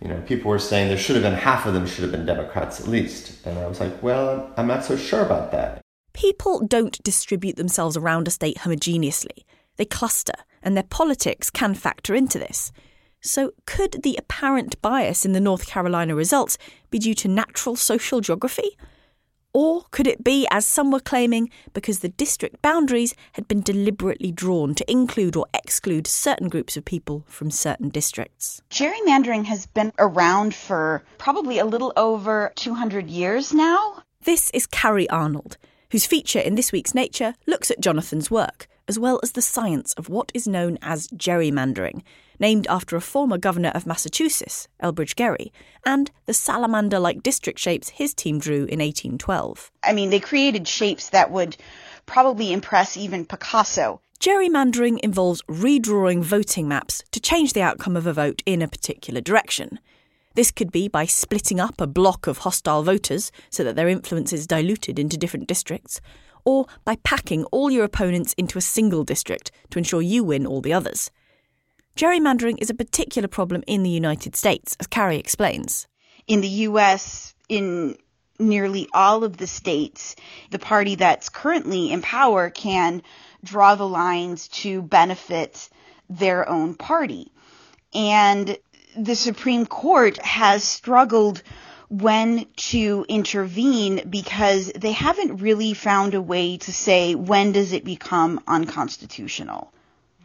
you 0.00 0.08
know, 0.08 0.20
people 0.26 0.50
were 0.50 0.58
saying 0.58 0.88
there 0.88 0.96
should 0.96 1.16
have 1.16 1.24
been 1.24 1.34
half 1.34 1.66
of 1.66 1.74
them 1.74 1.86
should 1.86 2.02
have 2.02 2.12
been 2.12 2.26
Democrats 2.26 2.80
at 2.80 2.88
least. 2.88 3.44
And 3.46 3.58
I 3.58 3.66
was 3.66 3.80
like, 3.80 4.02
well, 4.02 4.50
I'm 4.56 4.66
not 4.66 4.84
so 4.84 4.96
sure 4.96 5.24
about 5.24 5.52
that. 5.52 5.82
People 6.12 6.66
don't 6.66 7.02
distribute 7.02 7.56
themselves 7.56 7.96
around 7.96 8.26
a 8.26 8.30
state 8.30 8.58
homogeneously. 8.58 9.44
They 9.76 9.84
cluster, 9.84 10.34
and 10.62 10.76
their 10.76 10.84
politics 10.84 11.50
can 11.50 11.74
factor 11.74 12.14
into 12.14 12.38
this. 12.38 12.72
So, 13.22 13.52
could 13.66 14.02
the 14.02 14.16
apparent 14.16 14.80
bias 14.80 15.24
in 15.24 15.32
the 15.32 15.40
North 15.40 15.66
Carolina 15.66 16.14
results 16.14 16.56
be 16.90 16.98
due 16.98 17.14
to 17.14 17.28
natural 17.28 17.76
social 17.76 18.20
geography? 18.20 18.76
Or 19.52 19.84
could 19.90 20.06
it 20.06 20.22
be, 20.22 20.46
as 20.50 20.64
some 20.64 20.92
were 20.92 21.00
claiming, 21.00 21.50
because 21.72 22.00
the 22.00 22.08
district 22.08 22.62
boundaries 22.62 23.14
had 23.32 23.48
been 23.48 23.62
deliberately 23.62 24.30
drawn 24.30 24.74
to 24.76 24.90
include 24.90 25.34
or 25.34 25.46
exclude 25.52 26.06
certain 26.06 26.48
groups 26.48 26.76
of 26.76 26.84
people 26.84 27.24
from 27.26 27.50
certain 27.50 27.88
districts? 27.88 28.62
Gerrymandering 28.70 29.46
has 29.46 29.66
been 29.66 29.92
around 29.98 30.54
for 30.54 31.02
probably 31.18 31.58
a 31.58 31.64
little 31.64 31.92
over 31.96 32.52
200 32.54 33.10
years 33.10 33.52
now. 33.52 34.02
This 34.22 34.50
is 34.50 34.66
Carrie 34.66 35.10
Arnold, 35.10 35.56
whose 35.90 36.06
feature 36.06 36.38
in 36.38 36.54
this 36.54 36.70
week's 36.70 36.94
Nature 36.94 37.34
looks 37.46 37.72
at 37.72 37.80
Jonathan's 37.80 38.30
work, 38.30 38.68
as 38.86 38.98
well 39.00 39.18
as 39.22 39.32
the 39.32 39.42
science 39.42 39.94
of 39.94 40.08
what 40.08 40.30
is 40.32 40.46
known 40.46 40.78
as 40.80 41.08
gerrymandering, 41.08 42.02
named 42.40 42.66
after 42.68 42.96
a 42.96 43.00
former 43.00 43.38
governor 43.38 43.70
of 43.74 43.86
Massachusetts, 43.86 44.66
Elbridge 44.82 45.14
Gerry, 45.14 45.52
and 45.86 46.10
the 46.26 46.34
salamander 46.34 46.98
like 46.98 47.22
district 47.22 47.58
shapes 47.58 47.90
his 47.90 48.14
team 48.14 48.40
drew 48.40 48.64
in 48.64 48.80
1812. 48.80 49.70
I 49.84 49.92
mean, 49.92 50.10
they 50.10 50.18
created 50.18 50.66
shapes 50.66 51.10
that 51.10 51.30
would 51.30 51.56
probably 52.06 52.52
impress 52.52 52.96
even 52.96 53.26
Picasso. 53.26 54.00
Gerrymandering 54.18 54.98
involves 55.00 55.42
redrawing 55.42 56.22
voting 56.22 56.66
maps 56.66 57.02
to 57.12 57.20
change 57.20 57.52
the 57.52 57.62
outcome 57.62 57.96
of 57.96 58.06
a 58.06 58.12
vote 58.12 58.42
in 58.44 58.60
a 58.60 58.68
particular 58.68 59.20
direction. 59.20 59.78
This 60.34 60.50
could 60.50 60.70
be 60.70 60.88
by 60.88 61.06
splitting 61.06 61.58
up 61.58 61.80
a 61.80 61.86
block 61.86 62.26
of 62.26 62.38
hostile 62.38 62.82
voters 62.82 63.32
so 63.50 63.64
that 63.64 63.76
their 63.76 63.88
influence 63.88 64.32
is 64.32 64.46
diluted 64.46 64.98
into 64.98 65.16
different 65.16 65.46
districts, 65.46 66.00
or 66.44 66.66
by 66.84 66.96
packing 66.96 67.44
all 67.44 67.70
your 67.70 67.84
opponents 67.84 68.34
into 68.34 68.58
a 68.58 68.62
single 68.62 69.04
district 69.04 69.50
to 69.70 69.78
ensure 69.78 70.02
you 70.02 70.22
win 70.22 70.46
all 70.46 70.60
the 70.60 70.72
others. 70.72 71.10
Gerrymandering 71.96 72.56
is 72.60 72.70
a 72.70 72.74
particular 72.74 73.28
problem 73.28 73.62
in 73.66 73.82
the 73.82 73.90
United 73.90 74.36
States, 74.36 74.76
as 74.80 74.86
Carrie 74.86 75.18
explains. 75.18 75.86
In 76.26 76.40
the 76.40 76.48
US, 76.68 77.34
in 77.48 77.96
nearly 78.38 78.88
all 78.94 79.22
of 79.22 79.36
the 79.36 79.46
states, 79.46 80.16
the 80.50 80.58
party 80.58 80.94
that's 80.94 81.28
currently 81.28 81.92
in 81.92 82.00
power 82.00 82.48
can 82.48 83.02
draw 83.44 83.74
the 83.74 83.86
lines 83.88 84.48
to 84.48 84.82
benefit 84.82 85.68
their 86.08 86.48
own 86.48 86.74
party. 86.74 87.30
And 87.92 88.56
the 88.96 89.16
Supreme 89.16 89.66
Court 89.66 90.16
has 90.24 90.64
struggled 90.64 91.42
when 91.88 92.46
to 92.56 93.04
intervene 93.08 94.08
because 94.08 94.72
they 94.74 94.92
haven't 94.92 95.38
really 95.38 95.74
found 95.74 96.14
a 96.14 96.22
way 96.22 96.56
to 96.58 96.72
say 96.72 97.14
when 97.14 97.52
does 97.52 97.72
it 97.72 97.84
become 97.84 98.40
unconstitutional 98.46 99.72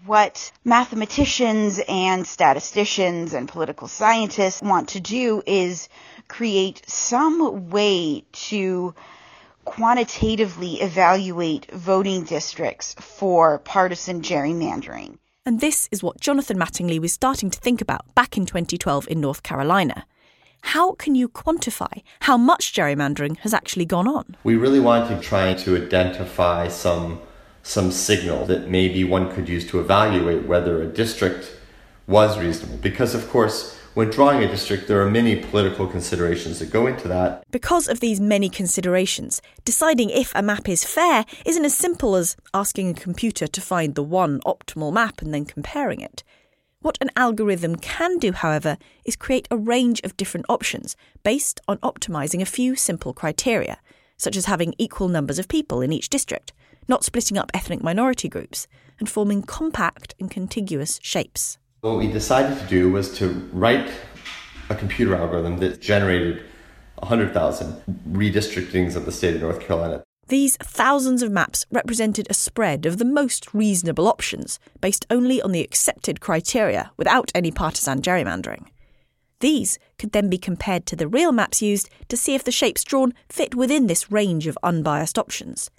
what 0.06 0.52
mathematicians 0.64 1.80
and 1.88 2.28
statisticians 2.28 3.34
and 3.34 3.48
political 3.48 3.88
scientists 3.88 4.62
want 4.62 4.90
to 4.90 5.00
do 5.00 5.42
is 5.46 5.90
create 6.28 6.82
some 6.88 7.70
way 7.70 8.24
to 8.32 8.94
quantitatively 9.64 10.82
evaluate 10.82 11.70
voting 11.72 12.24
districts 12.24 12.96
for 13.00 13.58
partisan 13.60 14.22
gerrymandering. 14.22 15.18
And 15.46 15.60
this 15.60 15.90
is 15.92 16.04
what 16.04 16.20
Jonathan 16.20 16.58
Mattingly 16.58 17.00
was 17.00 17.14
starting 17.14 17.50
to 17.50 17.60
think 17.60 17.82
about 17.82 18.14
back 18.16 18.38
in 18.38 18.46
2012 18.46 19.08
in 19.10 19.22
North 19.22 19.44
Carolina. 19.44 20.06
How 20.62 20.94
can 20.94 21.14
you 21.14 21.30
quantify 21.30 22.02
how 22.22 22.38
much 22.38 22.74
gerrymandering 22.74 23.38
has 23.40 23.54
actually 23.54 23.86
gone 23.86 24.08
on? 24.08 24.36
We 24.44 24.56
really 24.56 24.80
wanted 24.80 25.16
to 25.16 25.22
try 25.22 25.54
to 25.54 25.86
identify 25.86 26.68
some 26.68 27.20
some 27.66 27.92
signal 27.92 28.46
that 28.46 28.70
maybe 28.70 29.04
one 29.04 29.34
could 29.34 29.50
use 29.50 29.68
to 29.68 29.80
evaluate 29.80 30.46
whether 30.46 30.82
a 30.82 30.86
district 30.86 31.52
was 32.06 32.38
reasonable. 32.38 32.78
Because, 32.78 33.16
of 33.16 33.28
course, 33.28 33.76
when 33.96 34.12
drawing 34.12 34.44
a 34.44 34.48
district, 34.48 34.88
there 34.88 35.02
are 35.02 35.10
many 35.10 35.36
political 35.38 35.88
considerations 35.88 36.60
that 36.60 36.70
go 36.70 36.86
into 36.86 37.08
that. 37.08 37.44
Because 37.50 37.88
of 37.88 38.02
these 38.02 38.22
many 38.22 38.50
considerations, 38.50 39.42
deciding 39.64 40.12
if 40.12 40.32
a 40.36 40.44
map 40.44 40.70
is 40.70 40.84
fair 40.84 41.26
isn't 41.44 41.66
as 41.66 41.76
simple 41.76 42.16
as 42.16 42.36
asking 42.54 42.92
a 42.92 42.94
computer 42.94 43.48
to 43.48 43.62
find 43.62 43.96
the 43.96 44.04
one 44.04 44.42
optimal 44.42 44.94
map 44.94 45.24
and 45.24 45.34
then 45.34 45.46
comparing 45.46 46.02
it. 46.02 46.24
What 46.82 47.00
an 47.02 47.10
algorithm 47.16 47.78
can 47.78 48.20
do, 48.20 48.32
however, 48.34 48.78
is 49.06 49.16
create 49.16 49.48
a 49.50 49.58
range 49.58 50.02
of 50.04 50.18
different 50.18 50.46
options 50.50 50.96
based 51.24 51.60
on 51.68 51.80
optimizing 51.80 52.44
a 52.44 52.46
few 52.46 52.76
simple 52.76 53.12
criteria, 53.12 53.80
such 54.18 54.38
as 54.38 54.46
having 54.46 54.76
equal 54.78 55.08
numbers 55.08 55.40
of 55.40 55.48
people 55.48 55.82
in 55.82 55.92
each 55.92 56.10
district 56.10 56.54
not 56.88 57.04
splitting 57.04 57.38
up 57.38 57.52
ethnic 57.54 57.84
minority 57.84 58.30
groups, 58.30 58.68
and 59.00 59.10
forming 59.10 59.42
compact 59.42 60.16
and 60.20 60.32
contiguous 60.32 61.00
shapes. 61.02 61.58
What 61.82 61.98
we 61.98 62.08
decided 62.08 62.58
to 62.60 62.66
do 62.66 62.92
was 62.92 63.16
to 63.18 63.30
write 63.54 63.92
a 64.70 64.76
computer 64.76 65.16
algorithm 65.16 65.58
that 65.60 65.82
generated 65.82 66.44
100,000 67.00 67.82
redistrictings 68.12 68.96
of 68.96 69.06
the 69.06 69.12
state 69.12 69.36
of 69.36 69.42
North 69.42 69.60
Carolina. 69.60 70.04
These 70.28 70.58
thousands 70.58 71.22
of 71.22 71.32
maps 71.32 71.66
represented 71.70 72.26
a 72.30 72.34
spread 72.34 72.88
of 72.88 72.98
the 72.98 73.06
most 73.06 73.54
reasonable 73.54 74.08
options, 74.08 74.60
based 74.82 75.06
only 75.12 75.40
on 75.42 75.52
the 75.52 75.62
accepted 75.62 76.20
criteria 76.20 76.92
without 76.98 77.32
any 77.36 77.52
partisan 77.52 78.02
gerrymandering. 78.02 78.66
These 79.40 79.78
could 80.00 80.14
then 80.14 80.30
be 80.30 80.40
compared 80.40 80.88
to 80.88 80.96
the 80.96 81.08
real 81.08 81.32
maps 81.32 81.62
used 81.62 81.90
to 82.08 82.18
see 82.18 82.34
if 82.34 82.44
the 82.44 82.52
shapes 82.52 82.84
drawn 82.84 83.14
fit 83.30 83.54
within 83.54 83.86
this 83.86 84.12
range 84.12 84.48
of 84.48 84.58
unbiased 84.64 85.20
options. 85.20 85.70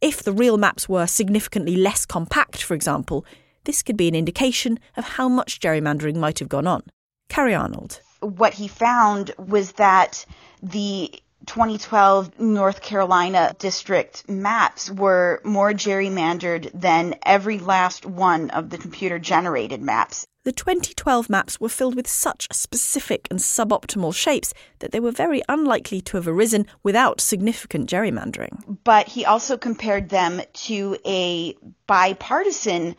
If 0.00 0.22
the 0.22 0.32
real 0.32 0.58
maps 0.58 0.88
were 0.88 1.06
significantly 1.06 1.76
less 1.76 2.04
compact, 2.04 2.62
for 2.62 2.74
example, 2.74 3.24
this 3.64 3.82
could 3.82 3.96
be 3.96 4.08
an 4.08 4.14
indication 4.14 4.78
of 4.96 5.04
how 5.04 5.28
much 5.28 5.58
gerrymandering 5.58 6.16
might 6.16 6.38
have 6.38 6.48
gone 6.48 6.66
on. 6.66 6.82
Carrie 7.28 7.54
Arnold. 7.54 8.00
What 8.20 8.54
he 8.54 8.68
found 8.68 9.32
was 9.38 9.72
that 9.72 10.26
the 10.62 11.10
2012 11.46 12.38
North 12.38 12.82
Carolina 12.82 13.54
district 13.58 14.28
maps 14.28 14.90
were 14.90 15.40
more 15.44 15.72
gerrymandered 15.72 16.70
than 16.74 17.14
every 17.24 17.58
last 17.58 18.04
one 18.04 18.50
of 18.50 18.70
the 18.70 18.78
computer 18.78 19.18
generated 19.18 19.82
maps. 19.82 20.26
The 20.46 20.52
2012 20.52 21.28
maps 21.28 21.58
were 21.58 21.68
filled 21.68 21.96
with 21.96 22.06
such 22.06 22.46
specific 22.52 23.26
and 23.32 23.40
suboptimal 23.40 24.14
shapes 24.14 24.54
that 24.78 24.92
they 24.92 25.00
were 25.00 25.10
very 25.10 25.42
unlikely 25.48 26.00
to 26.02 26.18
have 26.18 26.28
arisen 26.28 26.68
without 26.84 27.20
significant 27.20 27.90
gerrymandering. 27.90 28.78
But 28.84 29.08
he 29.08 29.24
also 29.24 29.56
compared 29.56 30.08
them 30.08 30.40
to 30.68 30.98
a 31.04 31.56
bipartisan 31.88 32.94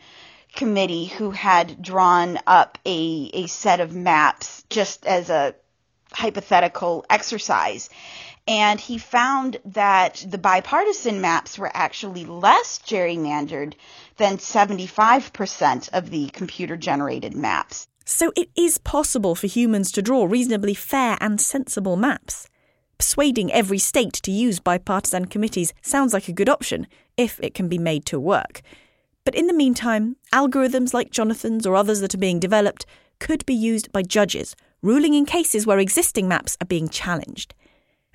committee 0.56 1.06
who 1.06 1.30
had 1.30 1.80
drawn 1.80 2.38
up 2.46 2.76
a, 2.84 3.30
a 3.32 3.46
set 3.46 3.80
of 3.80 3.94
maps 3.94 4.62
just 4.68 5.06
as 5.06 5.30
a 5.30 5.54
hypothetical 6.12 7.06
exercise. 7.08 7.88
And 8.46 8.78
he 8.78 8.98
found 8.98 9.58
that 9.64 10.22
the 10.28 10.36
bipartisan 10.36 11.22
maps 11.22 11.58
were 11.58 11.70
actually 11.72 12.26
less 12.26 12.78
gerrymandered 12.78 13.74
than 14.18 14.36
75% 14.36 15.88
of 15.92 16.10
the 16.10 16.28
computer 16.30 16.76
generated 16.76 17.34
maps. 17.34 17.88
So 18.04 18.32
it 18.36 18.50
is 18.56 18.78
possible 18.78 19.34
for 19.34 19.46
humans 19.46 19.92
to 19.92 20.02
draw 20.02 20.24
reasonably 20.24 20.74
fair 20.74 21.16
and 21.20 21.40
sensible 21.40 21.96
maps. 21.96 22.48
Persuading 22.98 23.52
every 23.52 23.78
state 23.78 24.14
to 24.14 24.30
use 24.30 24.60
bipartisan 24.60 25.26
committees 25.26 25.72
sounds 25.82 26.12
like 26.12 26.28
a 26.28 26.32
good 26.32 26.48
option, 26.48 26.86
if 27.16 27.38
it 27.40 27.54
can 27.54 27.68
be 27.68 27.78
made 27.78 28.04
to 28.06 28.18
work. 28.18 28.60
But 29.24 29.34
in 29.34 29.46
the 29.46 29.52
meantime, 29.52 30.16
algorithms 30.32 30.94
like 30.94 31.10
Jonathan's 31.10 31.66
or 31.66 31.76
others 31.76 32.00
that 32.00 32.14
are 32.14 32.18
being 32.18 32.40
developed 32.40 32.86
could 33.20 33.44
be 33.46 33.54
used 33.54 33.92
by 33.92 34.02
judges, 34.02 34.56
ruling 34.82 35.14
in 35.14 35.26
cases 35.26 35.66
where 35.66 35.78
existing 35.78 36.26
maps 36.26 36.56
are 36.60 36.66
being 36.66 36.88
challenged. 36.88 37.54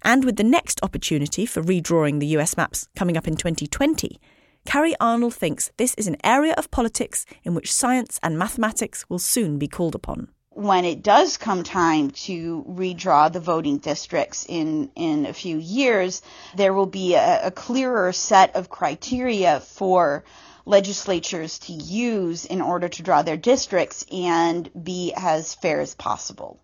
And 0.02 0.26
with 0.26 0.38
the 0.38 0.44
next 0.44 0.80
opportunity 0.84 1.46
for 1.46 1.62
redrawing 1.62 2.20
the 2.20 2.36
US 2.38 2.58
maps 2.58 2.88
coming 2.96 3.16
up 3.16 3.28
in 3.28 3.36
2020, 3.36 4.20
Carrie 4.65 4.96
Arnold 5.00 5.34
thinks 5.34 5.72
this 5.77 5.93
is 5.96 6.08
an 6.08 6.17
area 6.24 6.53
of 6.53 6.72
politics 6.72 7.25
in 7.43 7.53
which 7.53 7.74
science 7.74 8.20
and 8.24 8.39
mathematics 8.39 9.10
will 9.10 9.20
soon 9.20 9.58
be 9.58 9.67
called 9.67 9.96
upon. 9.96 10.29
When 10.50 10.86
it 10.86 11.01
does 11.01 11.38
come 11.38 11.63
time 11.63 12.12
to 12.12 12.63
redraw 12.70 13.32
the 13.32 13.39
voting 13.39 13.79
districts 13.79 14.46
in, 14.48 14.91
in 14.96 15.25
a 15.25 15.34
few 15.34 15.58
years, 15.58 16.22
there 16.55 16.74
will 16.74 16.86
be 16.86 17.15
a, 17.15 17.48
a 17.48 17.51
clearer 17.51 18.13
set 18.13 18.55
of 18.55 18.70
criteria 18.70 19.60
for 19.60 20.24
legislatures 20.65 21.60
to 21.60 21.74
use 21.74 22.46
in 22.46 22.62
order 22.62 22.88
to 22.88 23.03
draw 23.03 23.22
their 23.22 23.38
districts 23.38 24.05
and 24.12 24.70
be 24.82 25.13
as 25.15 25.55
fair 25.55 25.82
as 25.82 25.96
possible. 25.96 26.62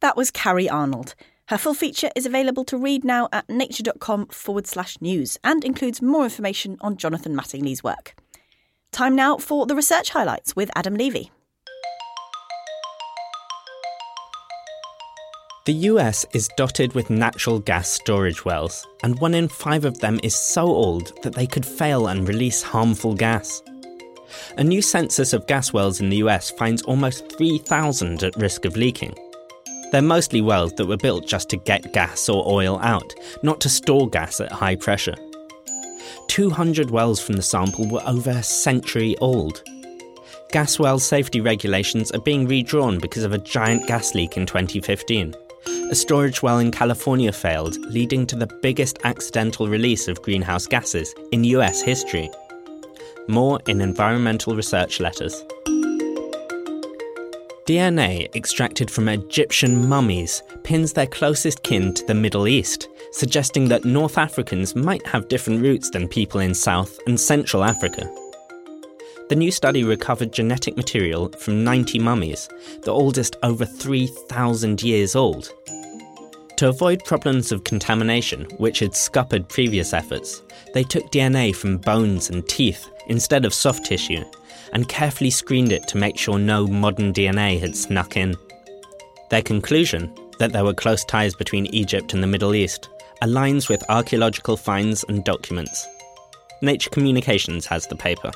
That 0.00 0.16
was 0.16 0.30
Carrie 0.30 0.68
Arnold. 0.68 1.14
Her 1.50 1.58
full 1.58 1.74
feature 1.74 2.10
is 2.14 2.26
available 2.26 2.62
to 2.66 2.76
read 2.76 3.04
now 3.04 3.28
at 3.32 3.50
nature.com 3.50 4.26
forward 4.26 4.68
slash 4.68 5.00
news 5.00 5.36
and 5.42 5.64
includes 5.64 6.00
more 6.00 6.22
information 6.22 6.76
on 6.80 6.96
Jonathan 6.96 7.34
Mattingly's 7.34 7.82
work. 7.82 8.14
Time 8.92 9.16
now 9.16 9.36
for 9.36 9.66
the 9.66 9.74
research 9.74 10.10
highlights 10.10 10.54
with 10.54 10.70
Adam 10.76 10.94
Levy. 10.94 11.32
The 15.66 15.72
US 15.72 16.24
is 16.32 16.48
dotted 16.56 16.92
with 16.92 17.10
natural 17.10 17.58
gas 17.58 17.88
storage 17.88 18.44
wells, 18.44 18.86
and 19.02 19.18
one 19.18 19.34
in 19.34 19.48
five 19.48 19.84
of 19.84 19.98
them 19.98 20.20
is 20.22 20.36
so 20.36 20.66
old 20.68 21.20
that 21.24 21.34
they 21.34 21.48
could 21.48 21.66
fail 21.66 22.06
and 22.06 22.28
release 22.28 22.62
harmful 22.62 23.14
gas. 23.14 23.60
A 24.56 24.62
new 24.62 24.80
census 24.80 25.32
of 25.32 25.48
gas 25.48 25.72
wells 25.72 26.00
in 26.00 26.10
the 26.10 26.18
US 26.18 26.52
finds 26.52 26.82
almost 26.82 27.28
3,000 27.36 28.22
at 28.22 28.36
risk 28.36 28.64
of 28.64 28.76
leaking. 28.76 29.16
They're 29.90 30.02
mostly 30.02 30.40
wells 30.40 30.72
that 30.74 30.86
were 30.86 30.96
built 30.96 31.26
just 31.26 31.48
to 31.50 31.56
get 31.56 31.92
gas 31.92 32.28
or 32.28 32.46
oil 32.46 32.78
out, 32.80 33.12
not 33.42 33.60
to 33.62 33.68
store 33.68 34.08
gas 34.08 34.40
at 34.40 34.52
high 34.52 34.76
pressure. 34.76 35.16
200 36.28 36.90
wells 36.90 37.20
from 37.20 37.34
the 37.34 37.42
sample 37.42 37.88
were 37.88 38.02
over 38.06 38.30
a 38.30 38.42
century 38.42 39.16
old. 39.18 39.62
Gas 40.52 40.78
well 40.78 40.98
safety 40.98 41.40
regulations 41.40 42.12
are 42.12 42.20
being 42.20 42.46
redrawn 42.46 42.98
because 42.98 43.24
of 43.24 43.32
a 43.32 43.38
giant 43.38 43.86
gas 43.88 44.14
leak 44.14 44.36
in 44.36 44.46
2015. 44.46 45.34
A 45.90 45.94
storage 45.94 46.40
well 46.40 46.60
in 46.60 46.70
California 46.70 47.32
failed, 47.32 47.76
leading 47.86 48.26
to 48.26 48.36
the 48.36 48.46
biggest 48.62 48.98
accidental 49.02 49.68
release 49.68 50.06
of 50.06 50.22
greenhouse 50.22 50.66
gases 50.66 51.12
in 51.32 51.42
US 51.44 51.82
history. 51.82 52.30
More 53.28 53.60
in 53.66 53.80
environmental 53.80 54.54
research 54.54 55.00
letters. 55.00 55.44
DNA 57.66 58.34
extracted 58.34 58.90
from 58.90 59.08
Egyptian 59.08 59.88
mummies 59.88 60.42
pins 60.64 60.92
their 60.92 61.06
closest 61.06 61.62
kin 61.62 61.92
to 61.94 62.04
the 62.06 62.14
Middle 62.14 62.48
East, 62.48 62.88
suggesting 63.12 63.68
that 63.68 63.84
North 63.84 64.18
Africans 64.18 64.74
might 64.74 65.06
have 65.06 65.28
different 65.28 65.62
roots 65.62 65.90
than 65.90 66.08
people 66.08 66.40
in 66.40 66.54
South 66.54 66.98
and 67.06 67.20
Central 67.20 67.62
Africa. 67.62 68.10
The 69.28 69.36
new 69.36 69.52
study 69.52 69.84
recovered 69.84 70.32
genetic 70.32 70.76
material 70.76 71.28
from 71.38 71.62
90 71.62 71.98
mummies, 72.00 72.48
the 72.82 72.92
oldest 72.92 73.36
over 73.42 73.64
3,000 73.64 74.82
years 74.82 75.14
old. 75.14 75.52
To 76.56 76.68
avoid 76.68 77.04
problems 77.04 77.52
of 77.52 77.64
contamination, 77.64 78.46
which 78.56 78.80
had 78.80 78.96
scuppered 78.96 79.48
previous 79.48 79.92
efforts, 79.92 80.42
they 80.74 80.82
took 80.82 81.12
DNA 81.12 81.54
from 81.54 81.78
bones 81.78 82.30
and 82.30 82.46
teeth 82.48 82.90
instead 83.06 83.44
of 83.44 83.54
soft 83.54 83.84
tissue 83.84 84.24
and 84.72 84.88
carefully 84.88 85.30
screened 85.30 85.72
it 85.72 85.86
to 85.88 85.98
make 85.98 86.18
sure 86.18 86.38
no 86.38 86.66
modern 86.66 87.12
DNA 87.12 87.58
had 87.60 87.76
snuck 87.76 88.16
in. 88.16 88.36
Their 89.30 89.42
conclusion, 89.42 90.12
that 90.38 90.52
there 90.52 90.64
were 90.64 90.74
close 90.74 91.04
ties 91.04 91.34
between 91.34 91.66
Egypt 91.66 92.14
and 92.14 92.22
the 92.22 92.26
Middle 92.26 92.54
East, 92.54 92.88
aligns 93.22 93.68
with 93.68 93.88
archaeological 93.88 94.56
finds 94.56 95.04
and 95.04 95.24
documents. 95.24 95.86
Nature 96.62 96.90
Communications 96.90 97.66
has 97.66 97.86
the 97.86 97.96
paper. 97.96 98.30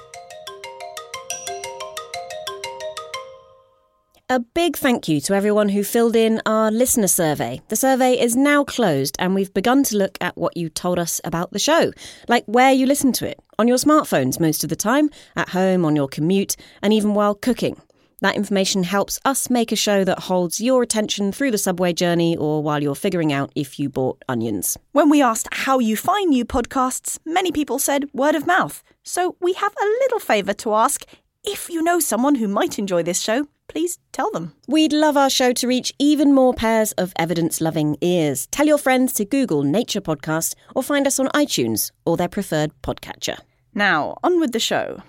A 4.31 4.41
big 4.41 4.75
thank 4.79 5.07
you 5.07 5.21
to 5.21 5.35
everyone 5.35 5.69
who 5.69 5.85
filled 5.85 6.17
in 6.17 6.41
our 6.47 6.71
listener 6.71 7.09
survey. 7.09 7.61
The 7.69 7.77
survey 7.77 8.19
is 8.19 8.35
now 8.35 8.65
closed, 8.65 9.17
and 9.19 9.35
we've 9.35 9.53
begun 9.53 9.83
to 9.83 9.99
look 9.99 10.17
at 10.19 10.39
what 10.39 10.57
you 10.57 10.71
told 10.71 10.99
us 10.99 11.21
about 11.25 11.53
the 11.53 11.59
show, 11.59 11.93
like 12.27 12.43
where 12.47 12.73
you 12.73 12.87
listen 12.87 13.13
to 13.13 13.29
it, 13.29 13.39
on 13.59 13.69
your 13.69 13.77
smartphones 13.77 14.41
most 14.41 14.65
of 14.65 14.71
the 14.71 14.77
time, 14.77 15.11
at 15.37 15.51
home, 15.51 15.85
on 15.85 15.95
your 15.95 16.09
commute, 16.09 16.57
and 16.81 16.91
even 16.91 17.13
while 17.13 17.35
cooking. 17.35 17.79
That 18.23 18.35
information 18.35 18.85
helps 18.85 19.21
us 19.27 19.51
make 19.51 19.73
a 19.73 19.77
show 19.77 20.05
that 20.05 20.21
holds 20.21 20.59
your 20.59 20.83
attention 20.83 21.31
through 21.31 21.51
the 21.51 21.59
subway 21.59 21.93
journey 21.93 22.35
or 22.35 22.63
while 22.63 22.83
you're 22.83 22.95
figuring 22.95 23.31
out 23.31 23.53
if 23.55 23.79
you 23.79 23.91
bought 23.91 24.25
onions. 24.27 24.79
When 24.93 25.11
we 25.11 25.21
asked 25.21 25.49
how 25.53 25.81
you 25.81 25.99
find 25.99 26.31
new 26.31 26.47
podcasts, 26.47 27.19
many 27.27 27.53
people 27.53 27.79
said 27.79 28.09
word 28.15 28.37
of 28.37 28.47
mouth. 28.47 28.83
So 29.03 29.37
we 29.43 29.53
have 29.53 29.75
a 29.83 29.85
little 29.85 30.19
favour 30.19 30.55
to 30.55 30.73
ask. 30.73 31.05
If 31.45 31.69
you 31.69 31.83
know 31.83 32.01
someone 32.01 32.37
who 32.37 32.49
might 32.49 32.79
enjoy 32.79 33.03
this 33.03 33.21
show, 33.21 33.49
please 33.69 33.99
tell 34.13 34.31
them. 34.31 34.55
We'd 34.69 34.93
love 34.93 35.17
our 35.17 35.31
show 35.31 35.53
to 35.53 35.67
reach 35.67 35.93
even 35.99 36.33
more 36.35 36.55
pairs 36.55 36.93
of 36.93 37.13
evidence 37.17 37.61
loving 37.61 37.97
ears. 38.01 38.47
Tell 38.51 38.67
your 38.67 38.79
friends 38.79 39.13
to 39.15 39.25
Google 39.25 39.63
Nature 39.63 40.01
Podcast 40.01 40.55
or 40.75 40.83
find 40.83 41.07
us 41.07 41.19
on 41.19 41.29
iTunes 41.29 41.91
or 42.05 42.17
their 42.17 42.29
preferred 42.29 42.71
podcatcher. 42.83 43.39
Now, 43.75 44.19
on 44.23 44.39
with 44.39 44.53
the 44.53 44.61
show. 44.61 45.03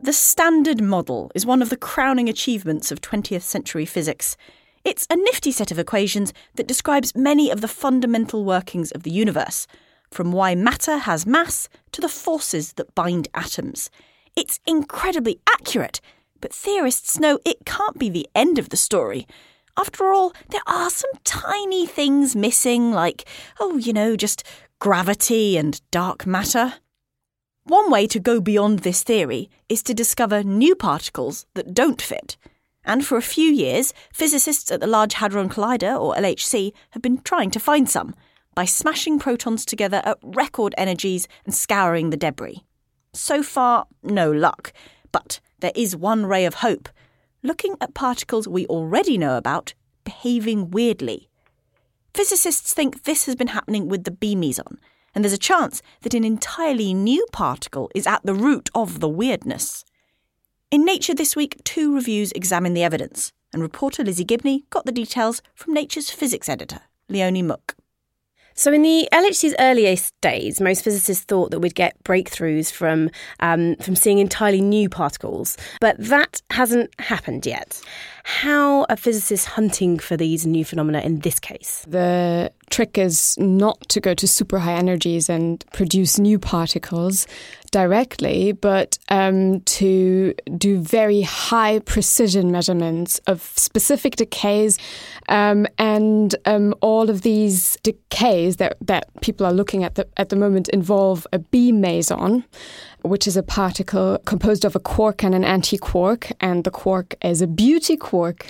The 0.00 0.12
Standard 0.12 0.80
Model 0.80 1.32
is 1.34 1.44
one 1.44 1.62
of 1.62 1.68
the 1.68 1.76
crowning 1.76 2.28
achievements 2.28 2.92
of 2.92 3.00
20th 3.00 3.42
century 3.42 3.84
physics. 3.84 4.36
It's 4.84 5.06
a 5.10 5.16
nifty 5.16 5.50
set 5.50 5.72
of 5.72 5.80
equations 5.80 6.32
that 6.54 6.68
describes 6.68 7.16
many 7.16 7.50
of 7.50 7.60
the 7.60 7.66
fundamental 7.66 8.44
workings 8.44 8.92
of 8.92 9.02
the 9.02 9.10
universe, 9.10 9.66
from 10.12 10.30
why 10.30 10.54
matter 10.54 10.98
has 10.98 11.26
mass 11.26 11.68
to 11.90 12.00
the 12.00 12.08
forces 12.08 12.74
that 12.74 12.94
bind 12.94 13.26
atoms. 13.34 13.90
It's 14.36 14.60
incredibly 14.64 15.40
accurate, 15.48 16.00
but 16.40 16.52
theorists 16.52 17.18
know 17.18 17.38
it 17.44 17.64
can't 17.64 17.98
be 17.98 18.08
the 18.08 18.28
end 18.34 18.58
of 18.58 18.68
the 18.68 18.76
story. 18.76 19.26
After 19.76 20.12
all, 20.12 20.32
there 20.50 20.62
are 20.66 20.90
some 20.90 21.10
tiny 21.24 21.86
things 21.86 22.34
missing, 22.34 22.92
like, 22.92 23.28
oh, 23.60 23.76
you 23.76 23.92
know, 23.92 24.16
just 24.16 24.42
gravity 24.78 25.56
and 25.56 25.80
dark 25.90 26.26
matter. 26.26 26.74
One 27.64 27.90
way 27.90 28.06
to 28.06 28.20
go 28.20 28.40
beyond 28.40 28.80
this 28.80 29.02
theory 29.02 29.50
is 29.68 29.82
to 29.82 29.94
discover 29.94 30.42
new 30.42 30.74
particles 30.74 31.46
that 31.54 31.74
don't 31.74 32.00
fit. 32.00 32.36
And 32.84 33.04
for 33.04 33.18
a 33.18 33.22
few 33.22 33.50
years, 33.50 33.92
physicists 34.12 34.70
at 34.70 34.80
the 34.80 34.86
Large 34.86 35.14
Hadron 35.14 35.48
Collider, 35.48 36.00
or 36.00 36.14
LHC, 36.14 36.72
have 36.90 37.02
been 37.02 37.20
trying 37.22 37.50
to 37.50 37.60
find 37.60 37.90
some 37.90 38.14
by 38.54 38.64
smashing 38.64 39.18
protons 39.18 39.64
together 39.64 40.00
at 40.04 40.18
record 40.22 40.74
energies 40.78 41.26
and 41.44 41.54
scouring 41.54 42.10
the 42.10 42.16
debris. 42.16 42.64
So 43.12 43.42
far, 43.42 43.86
no 44.02 44.30
luck. 44.30 44.72
But 45.10 45.40
there 45.60 45.72
is 45.74 45.96
one 45.96 46.26
ray 46.26 46.44
of 46.44 46.54
hope 46.54 46.88
looking 47.42 47.76
at 47.80 47.94
particles 47.94 48.48
we 48.48 48.66
already 48.66 49.16
know 49.16 49.36
about 49.36 49.74
behaving 50.04 50.70
weirdly. 50.70 51.28
Physicists 52.14 52.74
think 52.74 53.04
this 53.04 53.26
has 53.26 53.36
been 53.36 53.48
happening 53.48 53.88
with 53.88 54.04
the 54.04 54.10
B 54.10 54.34
meson, 54.34 54.78
and 55.14 55.22
there's 55.22 55.32
a 55.32 55.38
chance 55.38 55.82
that 56.02 56.14
an 56.14 56.24
entirely 56.24 56.92
new 56.92 57.26
particle 57.32 57.90
is 57.94 58.06
at 58.06 58.24
the 58.24 58.34
root 58.34 58.68
of 58.74 59.00
the 59.00 59.08
weirdness. 59.08 59.84
In 60.70 60.84
Nature 60.84 61.14
this 61.14 61.36
week, 61.36 61.60
two 61.64 61.94
reviews 61.94 62.32
examine 62.32 62.74
the 62.74 62.82
evidence, 62.82 63.32
and 63.52 63.62
reporter 63.62 64.02
Lizzie 64.02 64.24
Gibney 64.24 64.64
got 64.70 64.84
the 64.84 64.92
details 64.92 65.40
from 65.54 65.74
Nature's 65.74 66.10
physics 66.10 66.48
editor, 66.48 66.80
Leonie 67.08 67.42
Mueck. 67.42 67.74
So, 68.58 68.72
in 68.72 68.80
the 68.80 69.06
LHC's 69.12 69.54
earliest 69.58 70.18
days, 70.22 70.62
most 70.62 70.82
physicists 70.82 71.24
thought 71.24 71.50
that 71.50 71.60
we'd 71.60 71.74
get 71.74 72.02
breakthroughs 72.04 72.72
from 72.72 73.10
um, 73.40 73.76
from 73.76 73.94
seeing 73.94 74.18
entirely 74.18 74.62
new 74.62 74.88
particles, 74.88 75.58
but 75.78 75.96
that 75.98 76.40
hasn't 76.48 76.90
happened 76.98 77.44
yet. 77.44 77.78
How 78.24 78.86
are 78.88 78.96
physicists 78.96 79.46
hunting 79.46 79.98
for 79.98 80.16
these 80.16 80.46
new 80.46 80.64
phenomena 80.64 81.00
in 81.00 81.20
this 81.20 81.38
case? 81.38 81.84
The 81.86 82.50
trick 82.70 82.98
is 82.98 83.36
not 83.38 83.80
to 83.90 84.00
go 84.00 84.14
to 84.14 84.26
super 84.26 84.58
high 84.58 84.74
energies 84.74 85.28
and 85.28 85.64
produce 85.72 86.18
new 86.18 86.38
particles 86.38 87.28
directly, 87.70 88.50
but 88.50 88.98
um, 89.10 89.60
to 89.60 90.34
do 90.56 90.80
very 90.80 91.20
high 91.20 91.78
precision 91.80 92.50
measurements 92.50 93.20
of 93.28 93.42
specific 93.56 94.16
decays. 94.16 94.76
Um, 95.28 95.66
and 95.78 96.34
um, 96.44 96.74
all 96.80 97.10
of 97.10 97.22
these 97.22 97.76
decays 97.82 98.56
that, 98.56 98.76
that 98.80 99.08
people 99.20 99.44
are 99.46 99.52
looking 99.52 99.82
at 99.84 99.96
the, 99.96 100.06
at 100.16 100.28
the 100.28 100.36
moment 100.36 100.68
involve 100.68 101.26
a 101.32 101.38
meson 101.72 102.44
which 103.06 103.26
is 103.26 103.36
a 103.36 103.42
particle 103.42 104.18
composed 104.24 104.64
of 104.64 104.76
a 104.76 104.80
quark 104.80 105.22
and 105.22 105.34
an 105.34 105.44
anti-quark, 105.44 106.30
and 106.40 106.64
the 106.64 106.70
quark 106.70 107.14
is 107.22 107.42
a 107.42 107.46
beauty 107.46 107.96
quark 107.96 108.46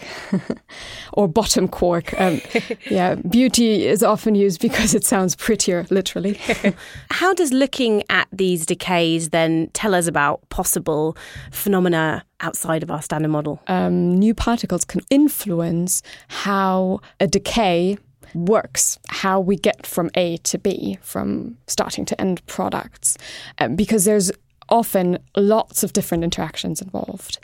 or 1.12 1.28
bottom 1.28 1.68
quark. 1.68 2.18
Um, 2.20 2.40
yeah, 2.90 3.14
beauty 3.16 3.86
is 3.86 4.02
often 4.02 4.34
used 4.34 4.60
because 4.60 4.94
it 4.94 5.04
sounds 5.04 5.36
prettier, 5.36 5.86
literally. 5.90 6.38
How 7.10 7.34
does 7.34 7.52
looking 7.52 8.02
at 8.10 8.28
these 8.32 8.66
decays 8.66 9.30
then 9.30 9.70
tell 9.72 9.94
us 9.94 10.06
about 10.06 10.48
possible 10.48 11.16
phenomena 11.50 12.24
outside 12.40 12.82
of 12.82 12.90
our 12.90 13.02
standard 13.02 13.28
model? 13.30 13.62
Um, 13.66 14.18
new 14.18 14.34
particles 14.34 14.84
can 14.84 15.00
influence 15.10 16.02
how 16.28 17.00
a 17.20 17.26
decay 17.26 17.98
works, 18.34 18.98
how 19.08 19.40
we 19.40 19.56
get 19.56 19.86
from 19.86 20.10
A 20.14 20.36
to 20.38 20.58
B, 20.58 20.98
from 21.02 21.56
starting 21.66 22.04
to 22.06 22.20
end 22.20 22.44
products, 22.46 23.16
um, 23.58 23.76
because 23.76 24.04
there's 24.04 24.30
often 24.68 25.18
lots 25.36 25.82
of 25.82 25.92
different 25.92 26.24
interactions 26.24 26.82
involved. 26.82 27.38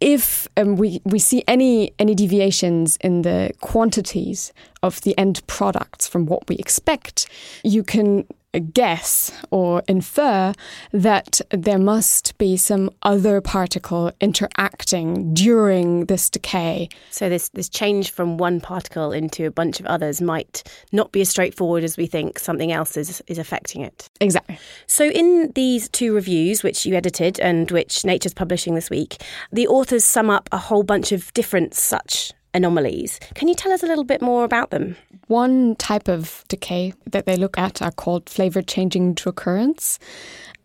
If 0.00 0.46
um, 0.56 0.76
we, 0.76 1.00
we 1.04 1.18
see 1.18 1.42
any 1.48 1.92
any 1.98 2.14
deviations 2.14 2.96
in 2.96 3.22
the 3.22 3.52
quantities 3.60 4.52
of 4.82 5.00
the 5.02 5.16
end 5.16 5.46
products 5.46 6.06
from 6.06 6.26
what 6.26 6.48
we 6.48 6.56
expect, 6.56 7.28
you 7.64 7.82
can 7.82 8.26
guess 8.60 9.32
or 9.50 9.82
infer 9.88 10.52
that 10.92 11.40
there 11.50 11.78
must 11.78 12.36
be 12.38 12.56
some 12.56 12.90
other 13.02 13.40
particle 13.40 14.12
interacting 14.20 15.34
during 15.34 16.06
this 16.06 16.30
decay. 16.30 16.88
So 17.10 17.28
this 17.28 17.48
this 17.50 17.68
change 17.68 18.10
from 18.10 18.36
one 18.36 18.60
particle 18.60 19.12
into 19.12 19.46
a 19.46 19.50
bunch 19.50 19.80
of 19.80 19.86
others 19.86 20.20
might 20.20 20.62
not 20.92 21.12
be 21.12 21.20
as 21.20 21.28
straightforward 21.28 21.84
as 21.84 21.96
we 21.96 22.06
think. 22.06 22.38
Something 22.38 22.72
else 22.72 22.96
is 22.96 23.22
is 23.26 23.38
affecting 23.38 23.82
it. 23.82 24.08
Exactly. 24.20 24.58
So 24.86 25.10
in 25.10 25.52
these 25.54 25.88
two 25.88 26.14
reviews, 26.14 26.62
which 26.62 26.86
you 26.86 26.94
edited 26.94 27.38
and 27.40 27.70
which 27.70 28.04
Nature's 28.04 28.34
publishing 28.34 28.74
this 28.74 28.90
week, 28.90 29.22
the 29.52 29.68
authors 29.68 30.04
sum 30.04 30.30
up 30.30 30.48
a 30.52 30.58
whole 30.58 30.82
bunch 30.82 31.12
of 31.12 31.32
different 31.34 31.74
such 31.74 32.32
anomalies. 32.56 33.20
Can 33.34 33.48
you 33.48 33.54
tell 33.54 33.72
us 33.72 33.82
a 33.82 33.86
little 33.86 34.04
bit 34.04 34.22
more 34.22 34.42
about 34.42 34.70
them? 34.70 34.96
One 35.28 35.76
type 35.76 36.08
of 36.08 36.44
decay 36.48 36.94
that 37.10 37.26
they 37.26 37.36
look 37.36 37.58
at 37.58 37.82
are 37.82 37.92
called 37.92 38.28
flavor 38.28 38.62
changing 38.62 39.08
neutral 39.08 39.32
currents. 39.32 39.98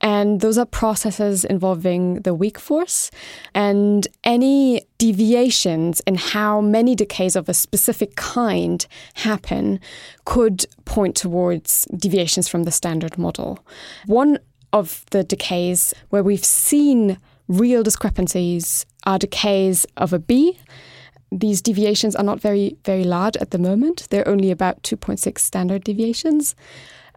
And 0.03 0.41
those 0.41 0.57
are 0.57 0.65
processes 0.65 1.45
involving 1.45 2.21
the 2.21 2.33
weak 2.33 2.57
force. 2.57 3.11
And 3.53 4.07
any 4.23 4.81
deviations 4.97 6.01
in 6.07 6.15
how 6.15 6.61
many 6.61 6.95
decays 6.95 7.35
of 7.35 7.47
a 7.47 7.53
specific 7.53 8.15
kind 8.15 8.85
happen 9.13 9.79
could 10.25 10.65
point 10.85 11.15
towards 11.15 11.85
deviations 11.95 12.47
from 12.47 12.63
the 12.63 12.71
standard 12.71 13.17
model. 13.17 13.59
One 14.07 14.39
of 14.73 15.05
the 15.11 15.23
decays 15.23 15.93
where 16.09 16.23
we've 16.23 16.45
seen 16.45 17.17
real 17.47 17.83
discrepancies 17.83 18.85
are 19.05 19.19
decays 19.19 19.85
of 19.97 20.13
a 20.13 20.19
B. 20.19 20.57
These 21.31 21.61
deviations 21.61 22.15
are 22.15 22.23
not 22.23 22.41
very, 22.41 22.75
very 22.83 23.03
large 23.03 23.37
at 23.37 23.51
the 23.51 23.57
moment. 23.57 24.07
They're 24.09 24.27
only 24.27 24.51
about 24.51 24.83
2.6 24.83 25.39
standard 25.39 25.83
deviations. 25.83 26.55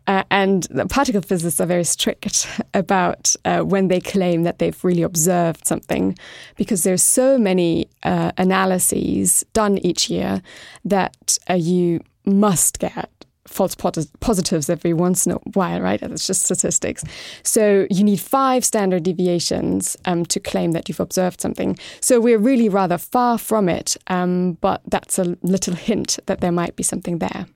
Uh, 0.07 0.23
and 0.31 0.69
particle 0.91 1.23
physicists 1.23 1.61
are 1.61 1.67
very 1.67 1.85
strict 1.85 2.47
about 2.75 3.35
uh, 3.45 3.61
when 3.61 3.89
they 3.89 4.01
claim 4.01 4.43
that 4.43 4.59
they've 4.59 4.85
really 4.85 5.03
observed 5.03 5.67
something, 5.67 6.17
because 6.57 6.83
there's 6.83 7.03
so 7.03 7.39
many 7.39 7.89
uh, 8.03 8.31
analyses 8.37 9.45
done 9.53 9.79
each 9.79 10.11
year 10.11 10.43
that 10.85 11.39
uh, 11.49 11.55
you 11.55 12.01
must 12.27 12.79
get 12.79 13.24
false 13.47 13.75
positives 13.75 14.71
every 14.71 14.93
once 14.93 15.27
in 15.27 15.33
a 15.33 15.37
while, 15.53 15.81
right? 15.81 16.03
It's 16.03 16.27
just 16.27 16.43
statistics. 16.43 17.05
So 17.43 17.87
you 17.91 18.03
need 18.03 18.21
five 18.21 18.65
standard 18.65 19.03
deviations 19.03 19.97
um, 20.05 20.25
to 20.27 20.41
claim 20.41 20.73
that 20.73 20.89
you've 20.89 21.01
observed 21.01 21.41
something. 21.41 21.79
So 22.01 22.21
we're 22.21 22.39
really 22.39 22.69
rather 22.69 22.99
far 22.99 23.39
from 23.39 23.69
it, 23.69 23.97
um, 24.07 24.53
but 24.61 24.81
that's 24.87 25.19
a 25.19 25.37
little 25.43 25.75
hint 25.75 26.19
that 26.27 26.41
there 26.41 26.53
might 26.53 26.77
be 26.77 26.83
something 26.83 27.19
there. 27.19 27.47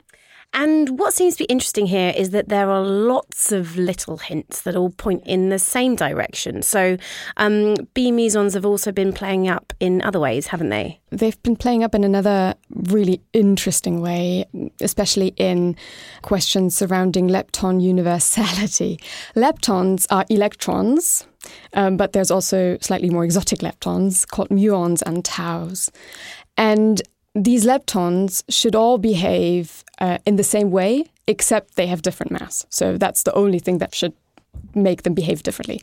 And 0.54 0.98
what 0.98 1.12
seems 1.12 1.36
to 1.36 1.44
be 1.44 1.52
interesting 1.52 1.86
here 1.86 2.12
is 2.16 2.30
that 2.30 2.48
there 2.48 2.70
are 2.70 2.82
lots 2.82 3.52
of 3.52 3.76
little 3.76 4.16
hints 4.16 4.62
that 4.62 4.74
all 4.74 4.90
point 4.90 5.22
in 5.26 5.50
the 5.50 5.58
same 5.58 5.94
direction. 5.94 6.62
So, 6.62 6.96
um, 7.36 7.74
B 7.92 8.10
mesons 8.10 8.54
have 8.54 8.64
also 8.64 8.90
been 8.90 9.12
playing 9.12 9.46
up 9.46 9.74
in 9.78 10.00
other 10.02 10.18
ways, 10.18 10.46
haven't 10.46 10.70
they? 10.70 11.00
They've 11.10 11.40
been 11.42 11.56
playing 11.56 11.84
up 11.84 11.94
in 11.94 12.02
another 12.02 12.54
really 12.70 13.20
interesting 13.34 14.00
way, 14.00 14.46
especially 14.80 15.28
in 15.36 15.76
questions 16.22 16.74
surrounding 16.74 17.28
lepton 17.28 17.82
universality. 17.82 18.98
Leptons 19.36 20.06
are 20.10 20.24
electrons. 20.30 21.26
Um, 21.74 21.96
but 21.96 22.12
there's 22.14 22.30
also 22.30 22.78
slightly 22.80 23.10
more 23.10 23.24
exotic 23.24 23.60
leptons 23.60 24.26
called 24.26 24.48
muons 24.48 25.02
and 25.06 25.24
taus. 25.24 25.90
And 26.56 27.00
these 27.44 27.64
leptons 27.66 28.42
should 28.48 28.74
all 28.74 28.98
behave 28.98 29.84
uh, 30.00 30.18
in 30.26 30.36
the 30.36 30.44
same 30.44 30.70
way, 30.70 31.04
except 31.26 31.76
they 31.76 31.86
have 31.86 32.02
different 32.02 32.32
mass. 32.32 32.66
So 32.70 32.96
that's 32.96 33.22
the 33.22 33.34
only 33.34 33.58
thing 33.58 33.78
that 33.78 33.94
should 33.94 34.14
make 34.74 35.02
them 35.02 35.14
behave 35.14 35.42
differently. 35.42 35.82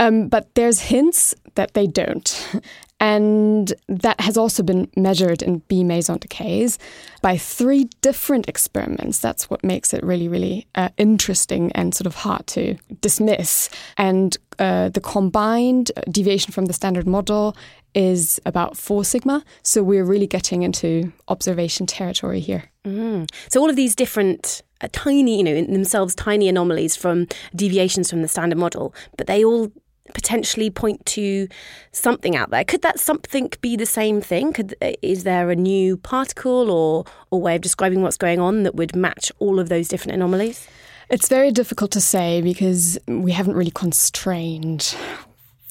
Um, 0.00 0.28
but 0.28 0.54
there's 0.54 0.80
hints 0.80 1.34
that 1.54 1.74
they 1.74 1.86
don't. 1.86 2.48
And 3.00 3.72
that 3.88 4.20
has 4.20 4.36
also 4.36 4.62
been 4.62 4.90
measured 4.96 5.42
in 5.42 5.58
B 5.68 5.84
meson 5.84 6.18
decays 6.18 6.78
by 7.22 7.36
three 7.38 7.84
different 8.00 8.48
experiments. 8.48 9.20
That's 9.20 9.48
what 9.48 9.62
makes 9.62 9.94
it 9.94 10.02
really, 10.02 10.26
really 10.26 10.66
uh, 10.74 10.88
interesting 10.96 11.70
and 11.72 11.94
sort 11.94 12.06
of 12.06 12.16
hard 12.16 12.46
to 12.48 12.76
dismiss. 13.00 13.70
And 13.96 14.36
uh, 14.58 14.88
the 14.88 15.00
combined 15.00 15.92
deviation 16.10 16.52
from 16.52 16.66
the 16.66 16.72
standard 16.72 17.06
model 17.06 17.56
is 17.94 18.40
about 18.44 18.76
four 18.76 19.04
sigma. 19.04 19.44
So 19.62 19.82
we're 19.82 20.04
really 20.04 20.26
getting 20.26 20.62
into 20.62 21.12
observation 21.28 21.86
territory 21.86 22.40
here. 22.40 22.64
Mm. 22.84 23.30
So 23.48 23.60
all 23.60 23.70
of 23.70 23.76
these 23.76 23.94
different 23.94 24.62
uh, 24.80 24.88
tiny, 24.92 25.38
you 25.38 25.44
know, 25.44 25.54
in 25.54 25.72
themselves 25.72 26.14
tiny 26.14 26.48
anomalies 26.48 26.96
from 26.96 27.26
deviations 27.54 28.10
from 28.10 28.22
the 28.22 28.28
standard 28.28 28.58
model, 28.58 28.94
but 29.16 29.26
they 29.26 29.44
all 29.44 29.72
potentially 30.14 30.70
point 30.70 31.04
to 31.04 31.48
something 31.92 32.34
out 32.34 32.50
there. 32.50 32.64
Could 32.64 32.82
that 32.82 32.98
something 32.98 33.50
be 33.60 33.76
the 33.76 33.86
same 33.86 34.20
thing? 34.20 34.52
Could, 34.52 34.74
uh, 34.80 34.92
is 35.02 35.24
there 35.24 35.50
a 35.50 35.56
new 35.56 35.96
particle 35.96 36.70
or 36.70 37.04
or 37.30 37.40
way 37.40 37.56
of 37.56 37.60
describing 37.60 38.02
what's 38.02 38.16
going 38.16 38.40
on 38.40 38.62
that 38.62 38.74
would 38.74 38.96
match 38.96 39.30
all 39.38 39.60
of 39.60 39.68
those 39.68 39.88
different 39.88 40.14
anomalies? 40.14 40.66
It's 41.10 41.28
very 41.28 41.50
difficult 41.50 41.90
to 41.92 42.00
say 42.00 42.42
because 42.42 42.98
we 43.06 43.32
haven't 43.32 43.54
really 43.54 43.70
constrained 43.70 44.94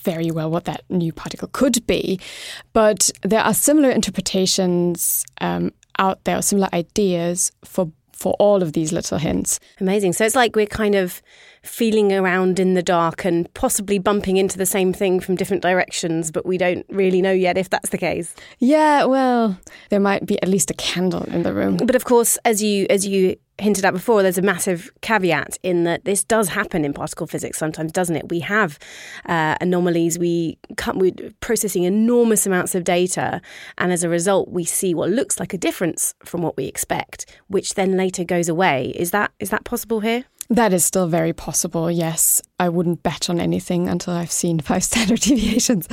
very 0.01 0.31
well 0.31 0.49
what 0.49 0.65
that 0.65 0.83
new 0.89 1.11
particle 1.11 1.49
could 1.51 1.85
be. 1.85 2.19
But 2.73 3.11
there 3.21 3.41
are 3.41 3.53
similar 3.53 3.89
interpretations 3.89 5.25
um, 5.41 5.73
out 5.99 6.23
there, 6.23 6.41
similar 6.41 6.69
ideas 6.73 7.51
for 7.63 7.91
for 8.13 8.33
all 8.39 8.63
of 8.63 8.73
these 8.73 8.91
little 8.91 9.19
hints. 9.19 9.59
Amazing. 9.79 10.13
So 10.13 10.25
it's 10.25 10.35
like 10.35 10.55
we're 10.55 10.65
kind 10.65 10.95
of 10.95 11.21
feeling 11.67 12.13
around 12.13 12.59
in 12.59 12.73
the 12.73 12.83
dark 12.83 13.25
and 13.25 13.51
possibly 13.53 13.99
bumping 13.99 14.37
into 14.37 14.57
the 14.57 14.65
same 14.65 14.93
thing 14.93 15.19
from 15.19 15.35
different 15.35 15.61
directions, 15.61 16.31
but 16.31 16.45
we 16.45 16.57
don't 16.57 16.85
really 16.89 17.21
know 17.21 17.31
yet 17.31 17.57
if 17.57 17.69
that's 17.69 17.89
the 17.89 17.97
case. 17.97 18.33
Yeah, 18.59 19.05
well, 19.05 19.59
there 19.89 19.99
might 19.99 20.25
be 20.25 20.41
at 20.41 20.47
least 20.47 20.71
a 20.71 20.73
candle 20.75 21.23
in 21.25 21.43
the 21.43 21.53
room. 21.53 21.77
But 21.77 21.95
of 21.95 22.05
course, 22.05 22.37
as 22.45 22.63
you 22.63 22.87
as 22.89 23.05
you 23.05 23.35
hinted 23.59 23.83
at 23.85 23.93
before, 23.93 24.21
there's 24.21 24.37
a 24.37 24.41
massive 24.41 24.91
caveat 25.01 25.57
in 25.63 25.83
that 25.83 26.05
this 26.05 26.23
does 26.23 26.49
happen 26.49 26.85
in 26.85 26.93
particle 26.93 27.25
physics 27.25 27.57
sometimes, 27.57 27.91
doesn't 27.91 28.15
it? 28.15 28.29
We 28.29 28.39
have 28.41 28.77
uh, 29.25 29.55
anomalies, 29.59 30.19
we 30.19 30.59
come, 30.75 30.99
we're 30.99 31.13
processing 31.39 31.83
enormous 31.83 32.45
amounts 32.45 32.75
of 32.75 32.83
data, 32.83 33.41
and 33.77 33.91
as 33.91 34.03
a 34.03 34.09
result, 34.09 34.49
we 34.49 34.63
see 34.63 34.93
what 34.93 35.09
looks 35.09 35.39
like 35.39 35.53
a 35.53 35.57
difference 35.57 36.13
from 36.23 36.41
what 36.43 36.55
we 36.55 36.65
expect, 36.65 37.25
which 37.47 37.73
then 37.73 37.97
later 37.97 38.23
goes 38.23 38.47
away. 38.47 38.93
Is 38.95 39.11
that 39.11 39.31
is 39.39 39.49
that 39.49 39.63
possible 39.63 40.01
here? 40.01 40.25
That 40.49 40.71
is 40.71 40.85
still 40.85 41.07
very 41.07 41.33
possible, 41.33 41.91
yes. 41.91 42.41
I 42.57 42.69
wouldn't 42.69 43.03
bet 43.03 43.29
on 43.29 43.39
anything 43.39 43.89
until 43.89 44.13
I've 44.13 44.31
seen 44.31 44.59
five 44.61 44.83
standard 44.83 45.19
deviations. 45.19 45.87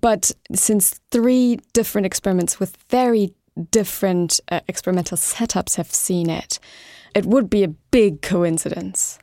But 0.00 0.30
since 0.54 0.98
three 1.10 1.58
different 1.72 2.06
experiments 2.06 2.58
with 2.58 2.76
very 2.88 3.34
different 3.70 4.40
uh, 4.50 4.60
experimental 4.68 5.18
setups 5.18 5.76
have 5.76 5.92
seen 5.92 6.30
it, 6.30 6.58
it 7.14 7.26
would 7.26 7.50
be 7.50 7.62
a 7.62 7.68
big 7.68 8.22
coincidence. 8.22 9.18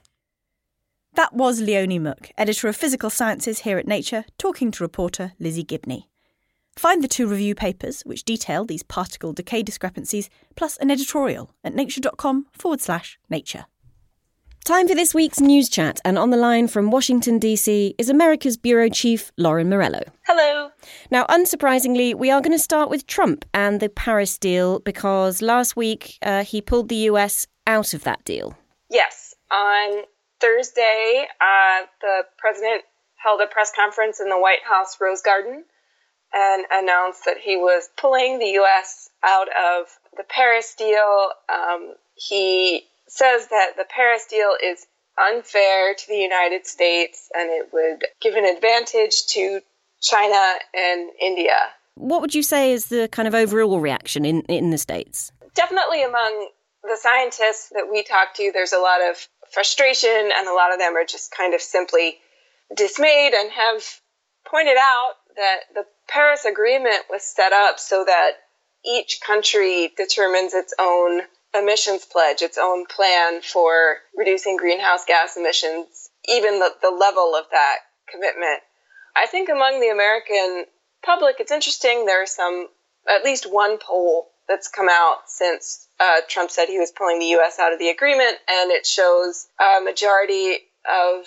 That 1.13 1.33
was 1.33 1.59
Leonie 1.59 1.99
Mueck, 1.99 2.31
editor 2.37 2.67
of 2.67 2.75
Physical 2.75 3.09
Sciences 3.09 3.59
here 3.59 3.79
at 3.79 3.87
Nature, 3.87 4.25
talking 4.37 4.69
to 4.69 4.83
reporter 4.83 5.33
Lizzie 5.39 5.63
Gibney. 5.63 6.07
Find 6.75 7.03
the 7.03 7.07
two 7.07 7.25
review 7.25 7.55
papers 7.55 8.03
which 8.03 8.23
detail 8.23 8.63
these 8.63 8.83
particle 8.83 9.33
decay 9.33 9.63
discrepancies, 9.63 10.29
plus 10.55 10.77
an 10.77 10.91
editorial 10.91 11.49
at 11.63 11.73
nature.com 11.73 12.45
forward 12.51 12.81
slash 12.81 13.17
nature. 13.31 13.65
Time 14.67 14.89
for 14.89 14.95
this 14.95 15.15
week's 15.15 15.39
news 15.39 15.69
chat, 15.69 16.01
and 16.03 16.19
on 16.19 16.29
the 16.29 16.35
line 16.35 16.67
from 16.67 16.91
Washington, 16.91 17.39
D.C., 17.39 17.95
is 17.97 18.09
America's 18.09 18.57
Bureau 18.57 18.89
Chief 18.89 19.31
Lauren 19.37 19.69
Morello. 19.69 20.01
Hello. 20.25 20.71
Now, 21.09 21.23
unsurprisingly, 21.27 22.13
we 22.13 22.29
are 22.31 22.41
going 22.41 22.51
to 22.51 22.61
start 22.61 22.89
with 22.89 23.07
Trump 23.07 23.45
and 23.53 23.79
the 23.79 23.87
Paris 23.87 24.37
deal 24.37 24.79
because 24.79 25.41
last 25.41 25.77
week 25.77 26.17
uh, 26.21 26.43
he 26.43 26.59
pulled 26.59 26.89
the 26.89 27.07
US 27.11 27.47
out 27.65 27.93
of 27.93 28.03
that 28.03 28.25
deal. 28.25 28.57
Yes. 28.89 29.33
On 29.53 30.03
Thursday, 30.41 31.27
uh, 31.39 31.85
the 32.01 32.23
president 32.37 32.83
held 33.15 33.39
a 33.39 33.47
press 33.47 33.71
conference 33.73 34.19
in 34.19 34.27
the 34.27 34.37
White 34.37 34.65
House 34.67 34.97
Rose 34.99 35.21
Garden 35.21 35.63
and 36.33 36.65
announced 36.73 37.23
that 37.23 37.37
he 37.41 37.55
was 37.55 37.87
pulling 37.95 38.39
the 38.39 38.51
U.S. 38.59 39.11
out 39.23 39.47
of 39.47 39.87
the 40.17 40.25
Paris 40.27 40.75
deal. 40.77 41.29
Um, 41.47 41.93
he 42.15 42.83
says 43.07 43.47
that 43.47 43.73
the 43.77 43.85
Paris 43.89 44.25
deal 44.29 44.51
is 44.63 44.85
unfair 45.17 45.95
to 45.95 46.07
the 46.07 46.17
United 46.17 46.67
States 46.67 47.29
and 47.33 47.49
it 47.49 47.69
would 47.73 48.05
give 48.21 48.35
an 48.35 48.45
advantage 48.45 49.25
to 49.27 49.61
China 50.01 50.59
and 50.75 51.09
India. 51.19 51.57
What 51.95 52.21
would 52.21 52.35
you 52.35 52.43
say 52.43 52.71
is 52.71 52.87
the 52.87 53.07
kind 53.07 53.27
of 53.27 53.33
overall 53.33 53.79
reaction 53.79 54.25
in, 54.25 54.41
in 54.41 54.69
the 54.69 54.77
States? 54.77 55.31
Definitely 55.55 56.03
among 56.03 56.49
the 56.83 56.97
scientists 57.01 57.69
that 57.73 57.89
we 57.91 58.03
talk 58.03 58.35
to, 58.35 58.51
there's 58.53 58.73
a 58.73 58.79
lot 58.79 59.01
of 59.01 59.17
frustration, 59.51 60.31
and 60.35 60.47
a 60.47 60.53
lot 60.53 60.71
of 60.71 60.79
them 60.79 60.95
are 60.95 61.05
just 61.05 61.31
kind 61.35 61.53
of 61.53 61.61
simply 61.61 62.17
dismayed 62.75 63.33
and 63.33 63.51
have 63.51 63.83
pointed 64.45 64.77
out 64.79 65.13
that 65.35 65.59
the 65.73 65.85
Paris 66.07 66.45
Agreement 66.45 67.03
was 67.09 67.23
set 67.23 67.53
up 67.53 67.79
so 67.79 68.03
that 68.05 68.31
each 68.85 69.19
country 69.25 69.91
determines 69.97 70.53
its 70.53 70.73
own 70.79 71.21
emissions 71.57 72.05
pledge, 72.05 72.41
its 72.41 72.57
own 72.57 72.85
plan 72.85 73.41
for 73.41 73.97
reducing 74.15 74.57
greenhouse 74.57 75.05
gas 75.05 75.37
emissions, 75.37 76.09
even 76.27 76.59
the, 76.59 76.71
the 76.81 76.89
level 76.89 77.35
of 77.35 77.45
that 77.51 77.77
commitment. 78.09 78.61
I 79.15 79.25
think 79.25 79.49
among 79.49 79.79
the 79.79 79.89
American 79.89 80.65
public, 81.03 81.37
it's 81.39 81.51
interesting. 81.51 82.05
There's 82.05 82.31
some, 82.31 82.67
at 83.09 83.23
least 83.23 83.51
one 83.51 83.77
poll 83.77 84.29
that's 84.47 84.67
come 84.67 84.87
out 84.89 85.17
since 85.27 85.87
uh, 85.99 86.21
Trump 86.27 86.51
said 86.51 86.67
he 86.67 86.79
was 86.79 86.91
pulling 86.91 87.19
the 87.19 87.25
U.S. 87.37 87.59
out 87.59 87.73
of 87.73 87.79
the 87.79 87.89
agreement, 87.89 88.37
and 88.49 88.71
it 88.71 88.85
shows 88.85 89.47
a 89.59 89.81
majority 89.81 90.57
of 90.85 91.25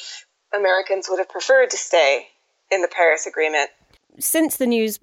Americans 0.56 1.06
would 1.10 1.18
have 1.18 1.28
preferred 1.28 1.70
to 1.70 1.76
stay 1.76 2.28
in 2.70 2.82
the 2.82 2.88
Paris 2.88 3.26
Agreement. 3.26 3.70
Since 4.18 4.56
the 4.56 4.66
news 4.66 4.98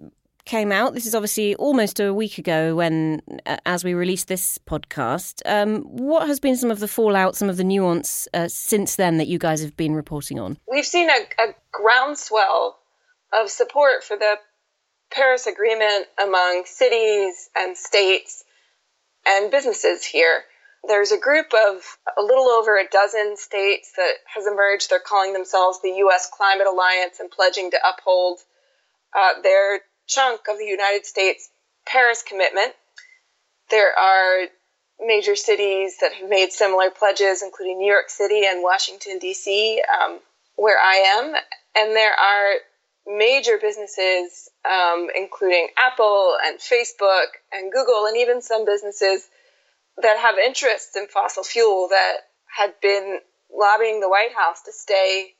came 0.47 0.71
out. 0.71 0.93
This 0.93 1.05
is 1.05 1.13
obviously 1.13 1.53
almost 1.55 1.99
a 1.99 2.13
week 2.13 2.37
ago 2.37 2.75
when, 2.75 3.21
uh, 3.45 3.57
as 3.65 3.83
we 3.83 3.93
released 3.93 4.27
this 4.27 4.57
podcast. 4.57 5.41
Um, 5.45 5.83
what 5.83 6.27
has 6.27 6.39
been 6.39 6.57
some 6.57 6.71
of 6.71 6.79
the 6.79 6.87
fallout, 6.87 7.35
some 7.35 7.49
of 7.49 7.57
the 7.57 7.63
nuance 7.63 8.27
uh, 8.33 8.47
since 8.47 8.95
then 8.95 9.17
that 9.17 9.27
you 9.27 9.37
guys 9.37 9.61
have 9.61 9.77
been 9.77 9.93
reporting 9.93 10.39
on? 10.39 10.57
We've 10.67 10.85
seen 10.85 11.09
a, 11.09 11.43
a 11.43 11.55
groundswell 11.71 12.79
of 13.33 13.49
support 13.49 14.03
for 14.03 14.17
the 14.17 14.37
Paris 15.11 15.47
Agreement 15.47 16.07
among 16.21 16.63
cities 16.65 17.49
and 17.55 17.77
states 17.77 18.43
and 19.25 19.51
businesses 19.51 20.05
here. 20.05 20.43
There's 20.87 21.11
a 21.11 21.19
group 21.19 21.47
of 21.53 21.81
a 22.17 22.21
little 22.21 22.47
over 22.47 22.77
a 22.77 22.87
dozen 22.89 23.35
states 23.35 23.91
that 23.97 24.13
has 24.33 24.47
emerged. 24.47 24.89
They're 24.89 24.99
calling 24.99 25.33
themselves 25.33 25.79
the 25.81 25.95
U.S. 25.97 26.29
Climate 26.31 26.67
Alliance 26.67 27.19
and 27.19 27.29
pledging 27.29 27.71
to 27.71 27.77
uphold 27.83 28.39
uh, 29.13 29.41
their 29.41 29.81
chunk 30.07 30.41
of 30.49 30.57
the 30.57 30.65
United 30.65 31.05
States 31.05 31.49
Paris 31.85 32.23
commitment. 32.27 32.73
There 33.69 33.97
are 33.97 34.47
major 34.99 35.35
cities 35.35 35.97
that 36.01 36.13
have 36.13 36.29
made 36.29 36.51
similar 36.51 36.89
pledges, 36.89 37.43
including 37.43 37.77
New 37.77 37.91
York 37.91 38.09
City 38.09 38.43
and 38.45 38.63
Washington, 38.63 39.19
D.C., 39.19 39.81
um, 40.01 40.19
where 40.55 40.79
I 40.79 40.95
am. 41.19 41.35
And 41.75 41.95
there 41.95 42.13
are 42.13 42.53
major 43.05 43.57
businesses, 43.61 44.49
um, 44.65 45.07
including 45.15 45.67
Apple 45.77 46.35
and 46.43 46.57
Facebook 46.57 47.27
and 47.51 47.71
Google, 47.71 48.05
and 48.07 48.17
even 48.17 48.41
some 48.41 48.65
businesses 48.65 49.27
that 50.01 50.17
have 50.17 50.37
interests 50.37 50.95
in 50.95 51.07
fossil 51.07 51.43
fuel 51.43 51.87
that 51.89 52.17
had 52.45 52.73
been 52.81 53.19
lobbying 53.53 53.99
the 53.99 54.09
White 54.09 54.33
House 54.35 54.63
to 54.63 54.71
stay 54.71 55.33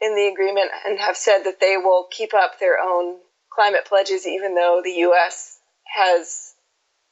in 0.00 0.14
the 0.14 0.28
agreement 0.28 0.70
and 0.86 0.98
have 0.98 1.16
said 1.16 1.42
that 1.42 1.60
they 1.60 1.76
will 1.76 2.06
keep 2.10 2.32
up 2.34 2.58
their 2.58 2.78
own 2.80 3.16
climate 3.58 3.86
pledges, 3.86 4.24
even 4.24 4.54
though 4.54 4.80
the 4.84 5.02
U.S. 5.10 5.58
has 5.84 6.54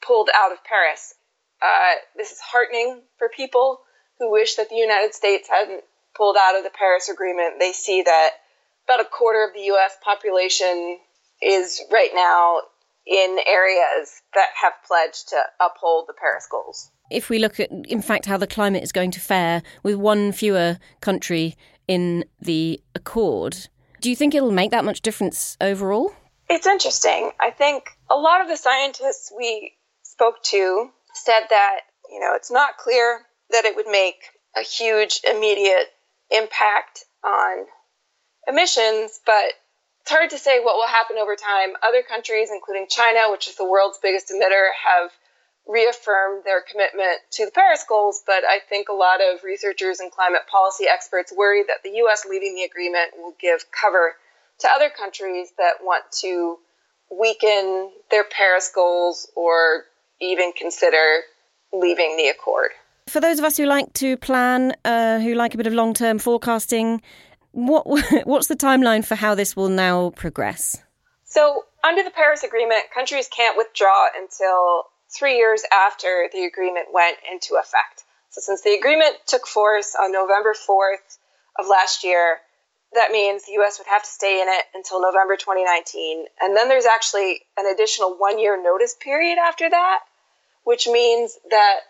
pulled 0.00 0.30
out 0.32 0.52
of 0.52 0.59
Paris. 0.62 1.12
Uh, 1.61 1.98
this 2.16 2.30
is 2.30 2.38
heartening 2.38 3.02
for 3.18 3.28
people 3.28 3.80
who 4.20 4.30
wish 4.30 4.54
that 4.54 4.68
the 4.68 4.76
United 4.76 5.12
States 5.12 5.48
hadn't 5.48 5.82
pulled 6.16 6.37
out 6.40 6.56
of 6.56 6.62
the 6.62 6.70
Paris 6.70 7.09
Agreement. 7.09 7.54
They 7.59 7.72
see 7.72 8.02
that 8.02 8.30
about 8.87 9.00
a 9.00 9.09
quarter 9.09 9.44
of 9.44 9.54
the 9.54 9.62
U.S. 9.74 9.96
population 10.04 10.98
is 11.42 11.82
right 11.90 12.11
now 12.14 12.61
in 13.09 13.38
areas 13.44 14.12
that 14.35 14.50
have 14.62 14.74
pledged 14.87 15.30
to 15.30 15.42
uphold 15.61 16.04
the 16.06 16.14
Paris 16.14 16.46
goals. 16.48 16.92
If 17.11 17.28
we 17.28 17.40
look 17.40 17.59
at, 17.59 17.72
in 17.72 18.02
fact, 18.02 18.26
how 18.26 18.37
the 18.37 18.46
climate 18.46 18.85
is 18.85 18.92
going 18.92 19.11
to 19.12 19.20
fare 19.20 19.62
with 19.82 19.96
one 19.96 20.30
fewer 20.30 20.78
country 21.00 21.56
in 21.88 22.24
the 22.40 22.80
Accord, 22.94 23.66
do 24.00 24.11
you 24.11 24.14
think 24.14 24.32
it'll 24.32 24.52
make 24.52 24.70
that 24.70 24.85
much 24.85 25.00
difference 25.00 25.56
overall? 25.61 26.14
It's 26.48 26.66
interesting. 26.66 27.32
I 27.40 27.50
think 27.50 27.90
a 28.11 28.16
lot 28.16 28.40
of 28.40 28.48
the 28.48 28.56
scientists 28.56 29.32
we 29.37 29.72
spoke 30.02 30.42
to 30.44 30.90
said 31.12 31.46
that, 31.50 31.80
you 32.11 32.20
know, 32.20 32.35
it's 32.35 32.50
not 32.50 32.76
clear 32.76 33.20
that 33.50 33.64
it 33.64 33.74
would 33.74 33.88
make 33.88 34.16
a 34.56 34.62
huge 34.62 35.20
immediate 35.28 35.88
impact 36.30 37.04
on 37.24 37.66
emissions, 38.46 39.20
but 39.26 39.44
it's 40.00 40.11
hard 40.11 40.30
to 40.30 40.38
say 40.38 40.61
what 40.61 40.76
will 40.76 40.87
happen 40.87 41.16
over 41.18 41.35
time. 41.35 41.74
Other 41.82 42.02
countries, 42.02 42.50
including 42.52 42.87
China, 42.88 43.30
which 43.30 43.48
is 43.48 43.56
the 43.56 43.68
world's 43.68 43.98
biggest 44.00 44.30
emitter, 44.30 44.70
have 44.87 45.11
reaffirmed 45.66 46.44
their 46.44 46.62
commitment 46.62 47.18
to 47.32 47.44
the 47.44 47.50
Paris 47.50 47.85
goals, 47.88 48.22
but 48.24 48.44
I 48.48 48.61
think 48.68 48.88
a 48.88 48.94
lot 48.94 49.18
of 49.20 49.42
researchers 49.42 49.98
and 49.98 50.12
climate 50.12 50.42
policy 50.48 50.87
experts 50.87 51.32
worry 51.37 51.64
that 51.66 51.82
the 51.82 51.98
US 52.06 52.24
leaving 52.24 52.54
the 52.54 52.62
agreement 52.62 53.18
will 53.18 53.35
give 53.40 53.64
cover 53.72 54.14
to 54.61 54.69
other 54.69 54.90
countries 54.90 55.49
that 55.59 55.75
want 55.83 56.05
to 56.21 56.57
weaken 57.11 57.90
their 58.11 58.25
Paris 58.25 58.71
goals 58.75 59.31
or 59.37 59.85
even 60.21 60.53
consider 60.53 61.21
leaving 61.73 62.16
the 62.16 62.29
accord. 62.29 62.71
For 63.09 63.21
those 63.21 63.38
of 63.38 63.45
us 63.45 63.57
who 63.57 63.66
like 63.66 63.92
to 63.95 64.16
plan, 64.16 64.75
uh, 64.85 65.21
who 65.21 65.35
like 65.35 65.55
a 65.55 65.57
bit 65.57 65.66
of 65.66 65.73
long 65.73 65.95
term 65.95 66.19
forecasting, 66.19 67.03
what 67.53 67.87
what's 68.25 68.49
the 68.49 68.57
timeline 68.57 69.05
for 69.05 69.14
how 69.14 69.35
this 69.35 69.55
will 69.55 69.69
now 69.69 70.11
progress? 70.11 70.83
So, 71.25 71.64
under 71.85 72.03
the 72.03 72.11
Paris 72.11 72.42
Agreement, 72.42 72.83
countries 72.92 73.29
can't 73.29 73.57
withdraw 73.57 74.09
until 74.16 74.85
three 75.16 75.37
years 75.37 75.62
after 75.73 76.29
the 76.33 76.45
agreement 76.45 76.88
went 76.92 77.19
into 77.31 77.55
effect. 77.55 78.05
So, 78.31 78.40
since 78.40 78.62
the 78.62 78.75
agreement 78.75 79.16
took 79.27 79.47
force 79.47 79.95
on 79.95 80.12
November 80.12 80.55
4th 80.55 81.19
of 81.59 81.69
last 81.69 82.05
year, 82.05 82.38
that 82.92 83.11
means 83.11 83.44
the 83.44 83.61
US 83.62 83.79
would 83.79 83.88
have 83.88 84.03
to 84.03 84.09
stay 84.09 84.40
in 84.40 84.49
it 84.49 84.64
until 84.75 85.01
November 85.01 85.37
2019. 85.37 86.27
And 86.40 86.57
then 86.57 86.68
there's 86.68 86.87
actually 86.87 87.40
an 87.57 87.66
additional 87.72 88.16
one 88.16 88.38
year 88.38 88.61
notice 88.61 88.94
period 88.99 89.38
after 89.38 89.68
that, 89.68 90.01
which 90.64 90.87
means 90.87 91.37
that 91.51 91.81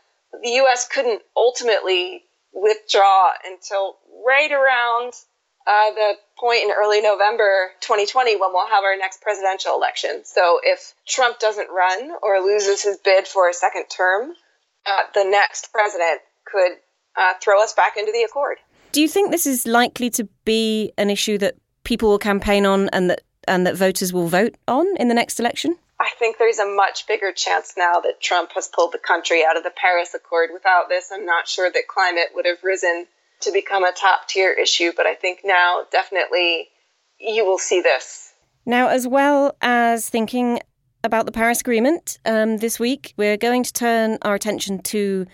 the 0.42 0.50
US 0.62 0.88
couldn't 0.88 1.22
ultimately 1.36 2.24
withdraw 2.52 3.30
until 3.44 3.96
right 4.26 4.50
around 4.50 5.12
uh, 5.66 5.90
the 5.94 6.12
point 6.38 6.62
in 6.62 6.70
early 6.70 7.00
November 7.00 7.70
2020 7.80 8.36
when 8.36 8.52
we'll 8.52 8.68
have 8.68 8.84
our 8.84 8.96
next 8.96 9.20
presidential 9.20 9.74
election. 9.74 10.22
So 10.24 10.60
if 10.62 10.94
Trump 11.06 11.38
doesn't 11.38 11.68
run 11.70 12.12
or 12.22 12.40
loses 12.40 12.82
his 12.82 12.98
bid 12.98 13.26
for 13.26 13.48
a 13.48 13.52
second 13.52 13.86
term, 13.88 14.32
uh, 14.86 15.02
the 15.14 15.24
next 15.24 15.72
president 15.72 16.20
could 16.44 16.72
uh, 17.16 17.32
throw 17.42 17.62
us 17.62 17.72
back 17.72 17.96
into 17.96 18.12
the 18.12 18.22
accord. 18.22 18.58
Do 18.96 19.02
you 19.02 19.08
think 19.08 19.30
this 19.30 19.46
is 19.46 19.66
likely 19.66 20.08
to 20.08 20.26
be 20.46 20.90
an 20.96 21.10
issue 21.10 21.36
that 21.36 21.56
people 21.84 22.08
will 22.08 22.18
campaign 22.18 22.64
on 22.64 22.88
and 22.94 23.10
that 23.10 23.20
and 23.46 23.66
that 23.66 23.76
voters 23.76 24.10
will 24.10 24.26
vote 24.26 24.54
on 24.66 24.86
in 24.96 25.08
the 25.08 25.14
next 25.14 25.38
election? 25.38 25.76
I 26.00 26.08
think 26.18 26.38
there's 26.38 26.58
a 26.58 26.64
much 26.64 27.06
bigger 27.06 27.30
chance 27.30 27.74
now 27.76 28.00
that 28.00 28.22
Trump 28.22 28.52
has 28.54 28.68
pulled 28.68 28.92
the 28.92 28.98
country 28.98 29.44
out 29.46 29.58
of 29.58 29.64
the 29.64 29.70
Paris 29.76 30.14
Accord. 30.14 30.48
Without 30.50 30.88
this, 30.88 31.10
I'm 31.12 31.26
not 31.26 31.46
sure 31.46 31.70
that 31.70 31.88
climate 31.88 32.28
would 32.34 32.46
have 32.46 32.64
risen 32.64 33.06
to 33.42 33.52
become 33.52 33.84
a 33.84 33.92
top 33.92 34.28
tier 34.28 34.50
issue, 34.50 34.92
but 34.96 35.04
I 35.04 35.14
think 35.14 35.40
now 35.44 35.82
definitely 35.92 36.68
you 37.20 37.44
will 37.44 37.58
see 37.58 37.82
this. 37.82 38.32
Now, 38.64 38.88
as 38.88 39.06
well 39.06 39.58
as 39.60 40.08
thinking 40.08 40.60
about 41.04 41.26
the 41.26 41.32
Paris 41.32 41.60
Agreement 41.60 42.16
um, 42.24 42.56
this 42.56 42.80
week, 42.80 43.12
we're 43.18 43.36
going 43.36 43.62
to 43.62 43.74
turn 43.74 44.16
our 44.22 44.34
attention 44.34 44.80
to 44.84 45.26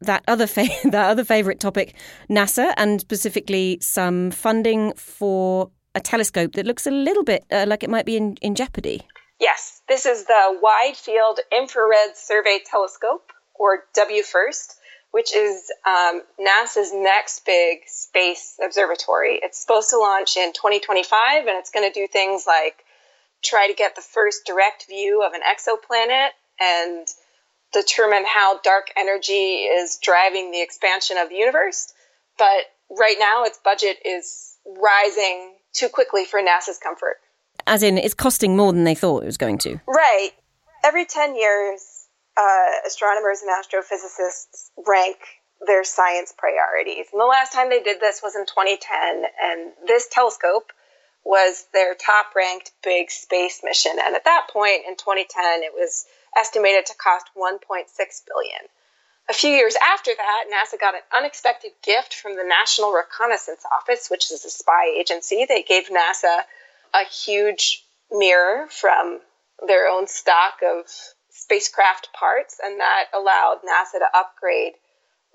that 0.00 0.24
other 0.28 0.46
fa- 0.46 0.68
that 0.84 1.10
other 1.10 1.24
favorite 1.24 1.60
topic, 1.60 1.94
NASA, 2.30 2.72
and 2.76 3.00
specifically 3.00 3.78
some 3.80 4.30
funding 4.30 4.92
for 4.94 5.70
a 5.94 6.00
telescope 6.00 6.52
that 6.52 6.66
looks 6.66 6.86
a 6.86 6.90
little 6.90 7.24
bit 7.24 7.44
uh, 7.50 7.64
like 7.66 7.82
it 7.82 7.90
might 7.90 8.06
be 8.06 8.16
in, 8.16 8.36
in 8.42 8.54
jeopardy. 8.54 9.02
Yes, 9.40 9.82
this 9.88 10.04
is 10.04 10.24
the 10.26 10.58
Wide 10.60 10.96
Field 10.96 11.40
Infrared 11.56 12.16
Survey 12.16 12.58
Telescope, 12.64 13.32
or 13.54 13.84
WFIRST 13.96 14.74
which 15.10 15.34
is 15.34 15.70
um, 15.86 16.22
NASA's 16.38 16.92
next 16.92 17.44
big 17.46 17.78
space 17.86 18.58
observatory. 18.62 19.38
It's 19.42 19.58
supposed 19.58 19.90
to 19.90 19.98
launch 19.98 20.36
in 20.36 20.52
2025, 20.52 21.46
and 21.46 21.56
it's 21.58 21.70
going 21.70 21.90
to 21.90 21.98
do 21.98 22.06
things 22.06 22.44
like 22.46 22.84
try 23.42 23.68
to 23.68 23.74
get 23.74 23.94
the 23.94 24.02
first 24.02 24.44
direct 24.46 24.86
view 24.86 25.22
of 25.24 25.32
an 25.32 25.40
exoplanet 25.40 26.28
and 26.60 27.06
determine 27.72 28.24
how 28.26 28.60
dark 28.60 28.88
energy 28.96 29.64
is 29.64 29.98
driving 30.02 30.50
the 30.50 30.62
expansion 30.62 31.16
of 31.18 31.28
the 31.28 31.36
universe. 31.36 31.92
But 32.38 32.64
right 32.90 33.16
now, 33.18 33.44
its 33.44 33.58
budget 33.62 33.98
is 34.04 34.56
rising 34.66 35.54
too 35.72 35.88
quickly 35.88 36.24
for 36.24 36.40
NASA's 36.40 36.78
comfort. 36.78 37.16
As 37.66 37.82
in, 37.82 37.98
it's 37.98 38.14
costing 38.14 38.56
more 38.56 38.72
than 38.72 38.84
they 38.84 38.94
thought 38.94 39.22
it 39.22 39.26
was 39.26 39.36
going 39.36 39.58
to. 39.58 39.80
Right. 39.86 40.30
Every 40.84 41.04
10 41.04 41.36
years, 41.36 42.06
uh, 42.36 42.86
astronomers 42.86 43.42
and 43.42 43.50
astrophysicists 43.50 44.70
rank 44.86 45.16
their 45.66 45.84
science 45.84 46.32
priorities. 46.36 47.06
And 47.12 47.20
the 47.20 47.26
last 47.26 47.52
time 47.52 47.68
they 47.68 47.82
did 47.82 48.00
this 48.00 48.20
was 48.22 48.36
in 48.36 48.46
2010, 48.46 49.24
and 49.42 49.72
this 49.86 50.08
telescope 50.10 50.72
was 51.24 51.66
their 51.74 51.94
top 51.94 52.34
ranked 52.36 52.70
big 52.82 53.10
space 53.10 53.60
mission. 53.64 53.92
And 54.02 54.14
at 54.14 54.24
that 54.24 54.48
point 54.52 54.82
in 54.88 54.96
2010, 54.96 55.62
it 55.62 55.72
was 55.74 56.06
estimated 56.36 56.86
to 56.86 56.94
cost 56.94 57.26
1.6 57.36 57.58
billion. 58.26 58.60
A 59.30 59.34
few 59.34 59.50
years 59.50 59.76
after 59.76 60.12
that, 60.16 60.44
NASA 60.50 60.80
got 60.80 60.94
an 60.94 61.02
unexpected 61.14 61.72
gift 61.82 62.14
from 62.14 62.36
the 62.36 62.44
National 62.44 62.92
Reconnaissance 62.92 63.62
Office, 63.78 64.08
which 64.10 64.30
is 64.32 64.44
a 64.44 64.50
spy 64.50 64.94
agency. 64.98 65.44
They 65.46 65.62
gave 65.62 65.88
NASA 65.88 66.44
a 66.94 67.04
huge 67.04 67.84
mirror 68.10 68.68
from 68.70 69.20
their 69.66 69.86
own 69.88 70.06
stock 70.06 70.60
of 70.64 70.86
spacecraft 71.30 72.08
parts, 72.18 72.58
and 72.62 72.80
that 72.80 73.04
allowed 73.14 73.60
NASA 73.64 73.98
to 73.98 74.06
upgrade 74.14 74.74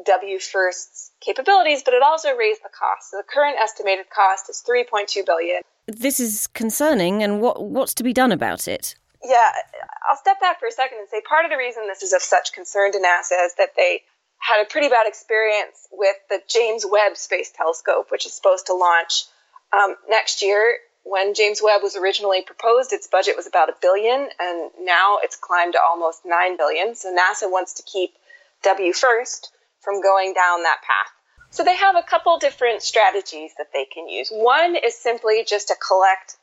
WFIRST's 0.08 1.12
capabilities, 1.22 1.84
but 1.86 1.94
it 1.94 2.02
also 2.02 2.36
raised 2.36 2.64
the 2.64 2.70
cost. 2.70 3.12
So 3.12 3.18
the 3.18 3.24
current 3.24 3.58
estimated 3.62 4.10
cost 4.10 4.50
is 4.50 4.64
3.2 4.68 5.26
billion. 5.26 5.62
This 5.86 6.20
is 6.20 6.48
concerning, 6.48 7.22
and 7.22 7.42
what 7.42 7.64
what's 7.64 7.94
to 7.96 8.04
be 8.04 8.14
done 8.14 8.32
about 8.32 8.68
it? 8.68 8.96
Yeah, 9.24 9.52
I'll 10.10 10.18
step 10.18 10.40
back 10.40 10.60
for 10.60 10.68
a 10.68 10.72
second 10.72 11.00
and 11.00 11.08
say 11.10 11.22
part 11.22 11.46
of 11.46 11.52
the 11.52 11.58
reason 11.58 11.88
this 11.88 12.04
is 12.04 12.14
of 12.14 12.22
such 12.22 12.52
concern 12.54 12.92
to 12.92 13.00
NASA 13.00 13.46
is 13.46 13.56
that 13.58 13.72
they 13.78 14.02
had 14.40 14.62
a 14.62 14.66
pretty 14.66 14.90
bad 14.90 15.08
experience 15.08 15.88
with 15.92 16.16
the 16.30 16.42
James 16.50 16.86
Webb 16.90 17.16
Space 17.16 17.52
Telescope, 17.56 18.12
which 18.12 18.26
is 18.26 18.34
supposed 18.34 18.68
to 18.68 18.74
launch 18.74 19.24
um, 19.72 19.96
next 20.10 20.42
year. 20.42 20.78
When 21.04 21.34
James 21.34 21.62
Webb 21.64 21.82
was 21.84 21.96
originally 21.96 22.42
proposed, 22.42 22.92
its 22.92 23.08
budget 23.08 23.36
was 23.36 23.48
about 23.48 23.70
a 23.70 23.76
billion, 23.82 24.30
and 24.40 24.72
now 24.82 25.20
it's 25.22 25.36
climbed 25.36 25.74
to 25.74 25.80
almost 25.82 26.22
nine 26.26 26.58
billion. 26.58 26.96
So 26.96 27.14
NASA 27.14 27.50
wants 27.50 27.74
to 27.76 27.84
keep 27.84 28.12
WFIRST 28.64 29.50
from 29.82 30.02
going 30.02 30.34
down 30.34 30.64
that 30.64 30.82
path. 30.82 31.12
So 31.50 31.64
they 31.64 31.76
have 31.76 31.96
a 31.96 32.04
couple 32.04 32.40
different 32.40 32.82
strategies 32.82 33.52
that 33.58 33.68
they 33.74 33.86
can 33.86 34.08
use. 34.10 34.30
One 34.32 34.76
is 34.76 34.98
simply 34.98 35.46
just 35.48 35.68
to 35.68 35.76
collect 35.76 36.38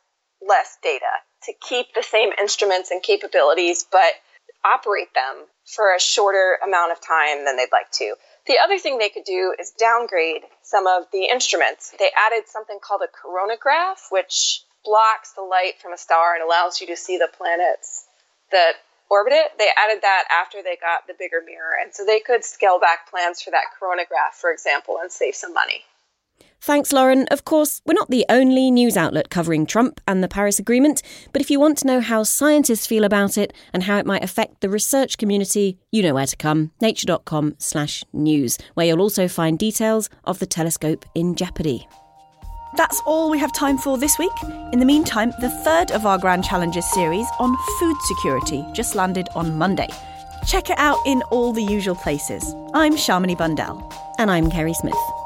less 0.47 0.79
data, 0.83 1.11
to 1.45 1.53
keep 1.61 1.95
the 1.95 2.03
same 2.03 2.31
instruments 2.41 2.91
and 2.91 3.03
capabilities, 3.03 3.85
but 3.91 4.13
operate 4.65 5.13
them 5.15 5.47
for 5.65 5.95
a 5.95 6.01
shorter 6.01 6.59
amount 6.65 6.93
of 6.93 7.01
time 7.01 7.45
than 7.45 7.57
they'd 7.57 7.73
like 7.73 7.91
to. 7.93 8.15
The 8.47 8.59
other 8.63 8.79
thing 8.79 8.99
they 8.99 9.09
could 9.09 9.25
do 9.25 9.55
is 9.59 9.71
downgrade 9.71 10.43
some 10.63 10.87
of 10.87 11.05
the 11.13 11.25
instruments. 11.25 11.95
They 11.99 12.11
added 12.17 12.49
something 12.49 12.79
called 12.83 13.03
a 13.03 13.09
coronagraph, 13.09 14.11
which 14.11 14.63
blocks 14.85 15.33
the 15.33 15.43
light 15.43 15.75
from 15.81 15.93
a 15.93 15.99
star 15.99 16.35
and 16.35 16.43
allows 16.43 16.81
you 16.81 16.87
to 16.89 16.97
see 16.97 17.19
the 17.19 17.29
planets 17.37 18.07
that 18.51 18.75
orbit 19.11 19.33
it. 19.35 19.53
They 19.59 19.69
added 19.77 20.03
that 20.03 20.25
after 20.31 20.63
they 20.63 20.77
got 20.77 21.07
the 21.07 21.15
bigger 21.19 21.43
mirror, 21.45 21.77
and 21.83 21.95
so 21.95 22.05
they 22.05 22.21
could 22.21 22.45
scale 22.45 22.81
back 22.81 23.11
plans 23.11 23.43
for 23.43 23.51
that 23.51 23.77
coronagraph, 23.81 24.35
for 24.35 24.53
example, 24.53 24.99
and 25.01 25.13
save 25.13 25.35
some 25.35 25.53
money. 25.53 25.85
Thanks, 26.63 26.93
Lauren. 26.93 27.27
Of 27.31 27.47
course, 27.47 27.81
we're 27.87 27.95
not 27.95 28.11
the 28.11 28.27
only 28.29 28.71
news 28.71 28.95
outlet 28.95 29.31
covering 29.31 29.65
Trump 29.65 29.99
and 30.07 30.23
the 30.23 30.29
Paris 30.29 30.59
Agreement, 30.59 31.03
but 31.33 31.41
if 31.41 31.51
you 31.51 31.59
want 31.59 31.79
to 31.79 31.87
know 31.87 32.01
how 32.01 32.23
scientists 32.23 32.87
feel 32.87 33.05
about 33.05 33.39
it 33.39 33.55
and 33.73 33.85
how 33.85 33.97
it 33.97 34.05
might 34.05 34.23
affect 34.23 34.61
the 34.61 34.69
research 34.69 35.17
community, 35.17 35.79
you 35.91 36.03
know 36.03 36.13
where 36.13 36.27
to 36.27 36.37
come. 36.37 36.71
nature.com 36.83 37.55
slash 37.59 38.05
news, 38.13 38.59
where 38.75 38.87
you'll 38.87 39.01
also 39.01 39.27
find 39.27 39.59
details 39.59 40.11
of 40.25 40.39
the 40.39 40.47
telescope 40.47 41.07
in 41.15 41.35
jeopardy. 41.35 41.89
That's 42.77 43.01
all 43.07 43.31
we 43.31 43.39
have 43.39 43.55
time 43.55 43.79
for 43.79 43.97
this 43.97 44.19
week. 44.19 44.31
In 44.73 44.81
the 44.81 44.87
meantime, 44.87 45.33
the 45.41 45.51
third 45.65 45.91
of 45.93 46.05
our 46.05 46.19
Grand 46.19 46.45
Challenges 46.45 46.89
series 46.93 47.27
on 47.39 47.57
food 47.79 47.97
security 48.03 48.65
just 48.75 48.95
landed 48.95 49.29
on 49.35 49.57
Monday. 49.57 49.89
Check 50.47 50.69
it 50.69 50.79
out 50.79 50.99
in 51.07 51.23
all 51.31 51.53
the 51.53 51.65
usual 51.65 51.97
places. 51.97 52.55
I'm 52.75 52.97
Shamini 52.97 53.37
Bundell. 53.37 53.93
And 54.19 54.31
I'm 54.31 54.51
Kerri 54.51 54.75
Smith. 54.75 55.20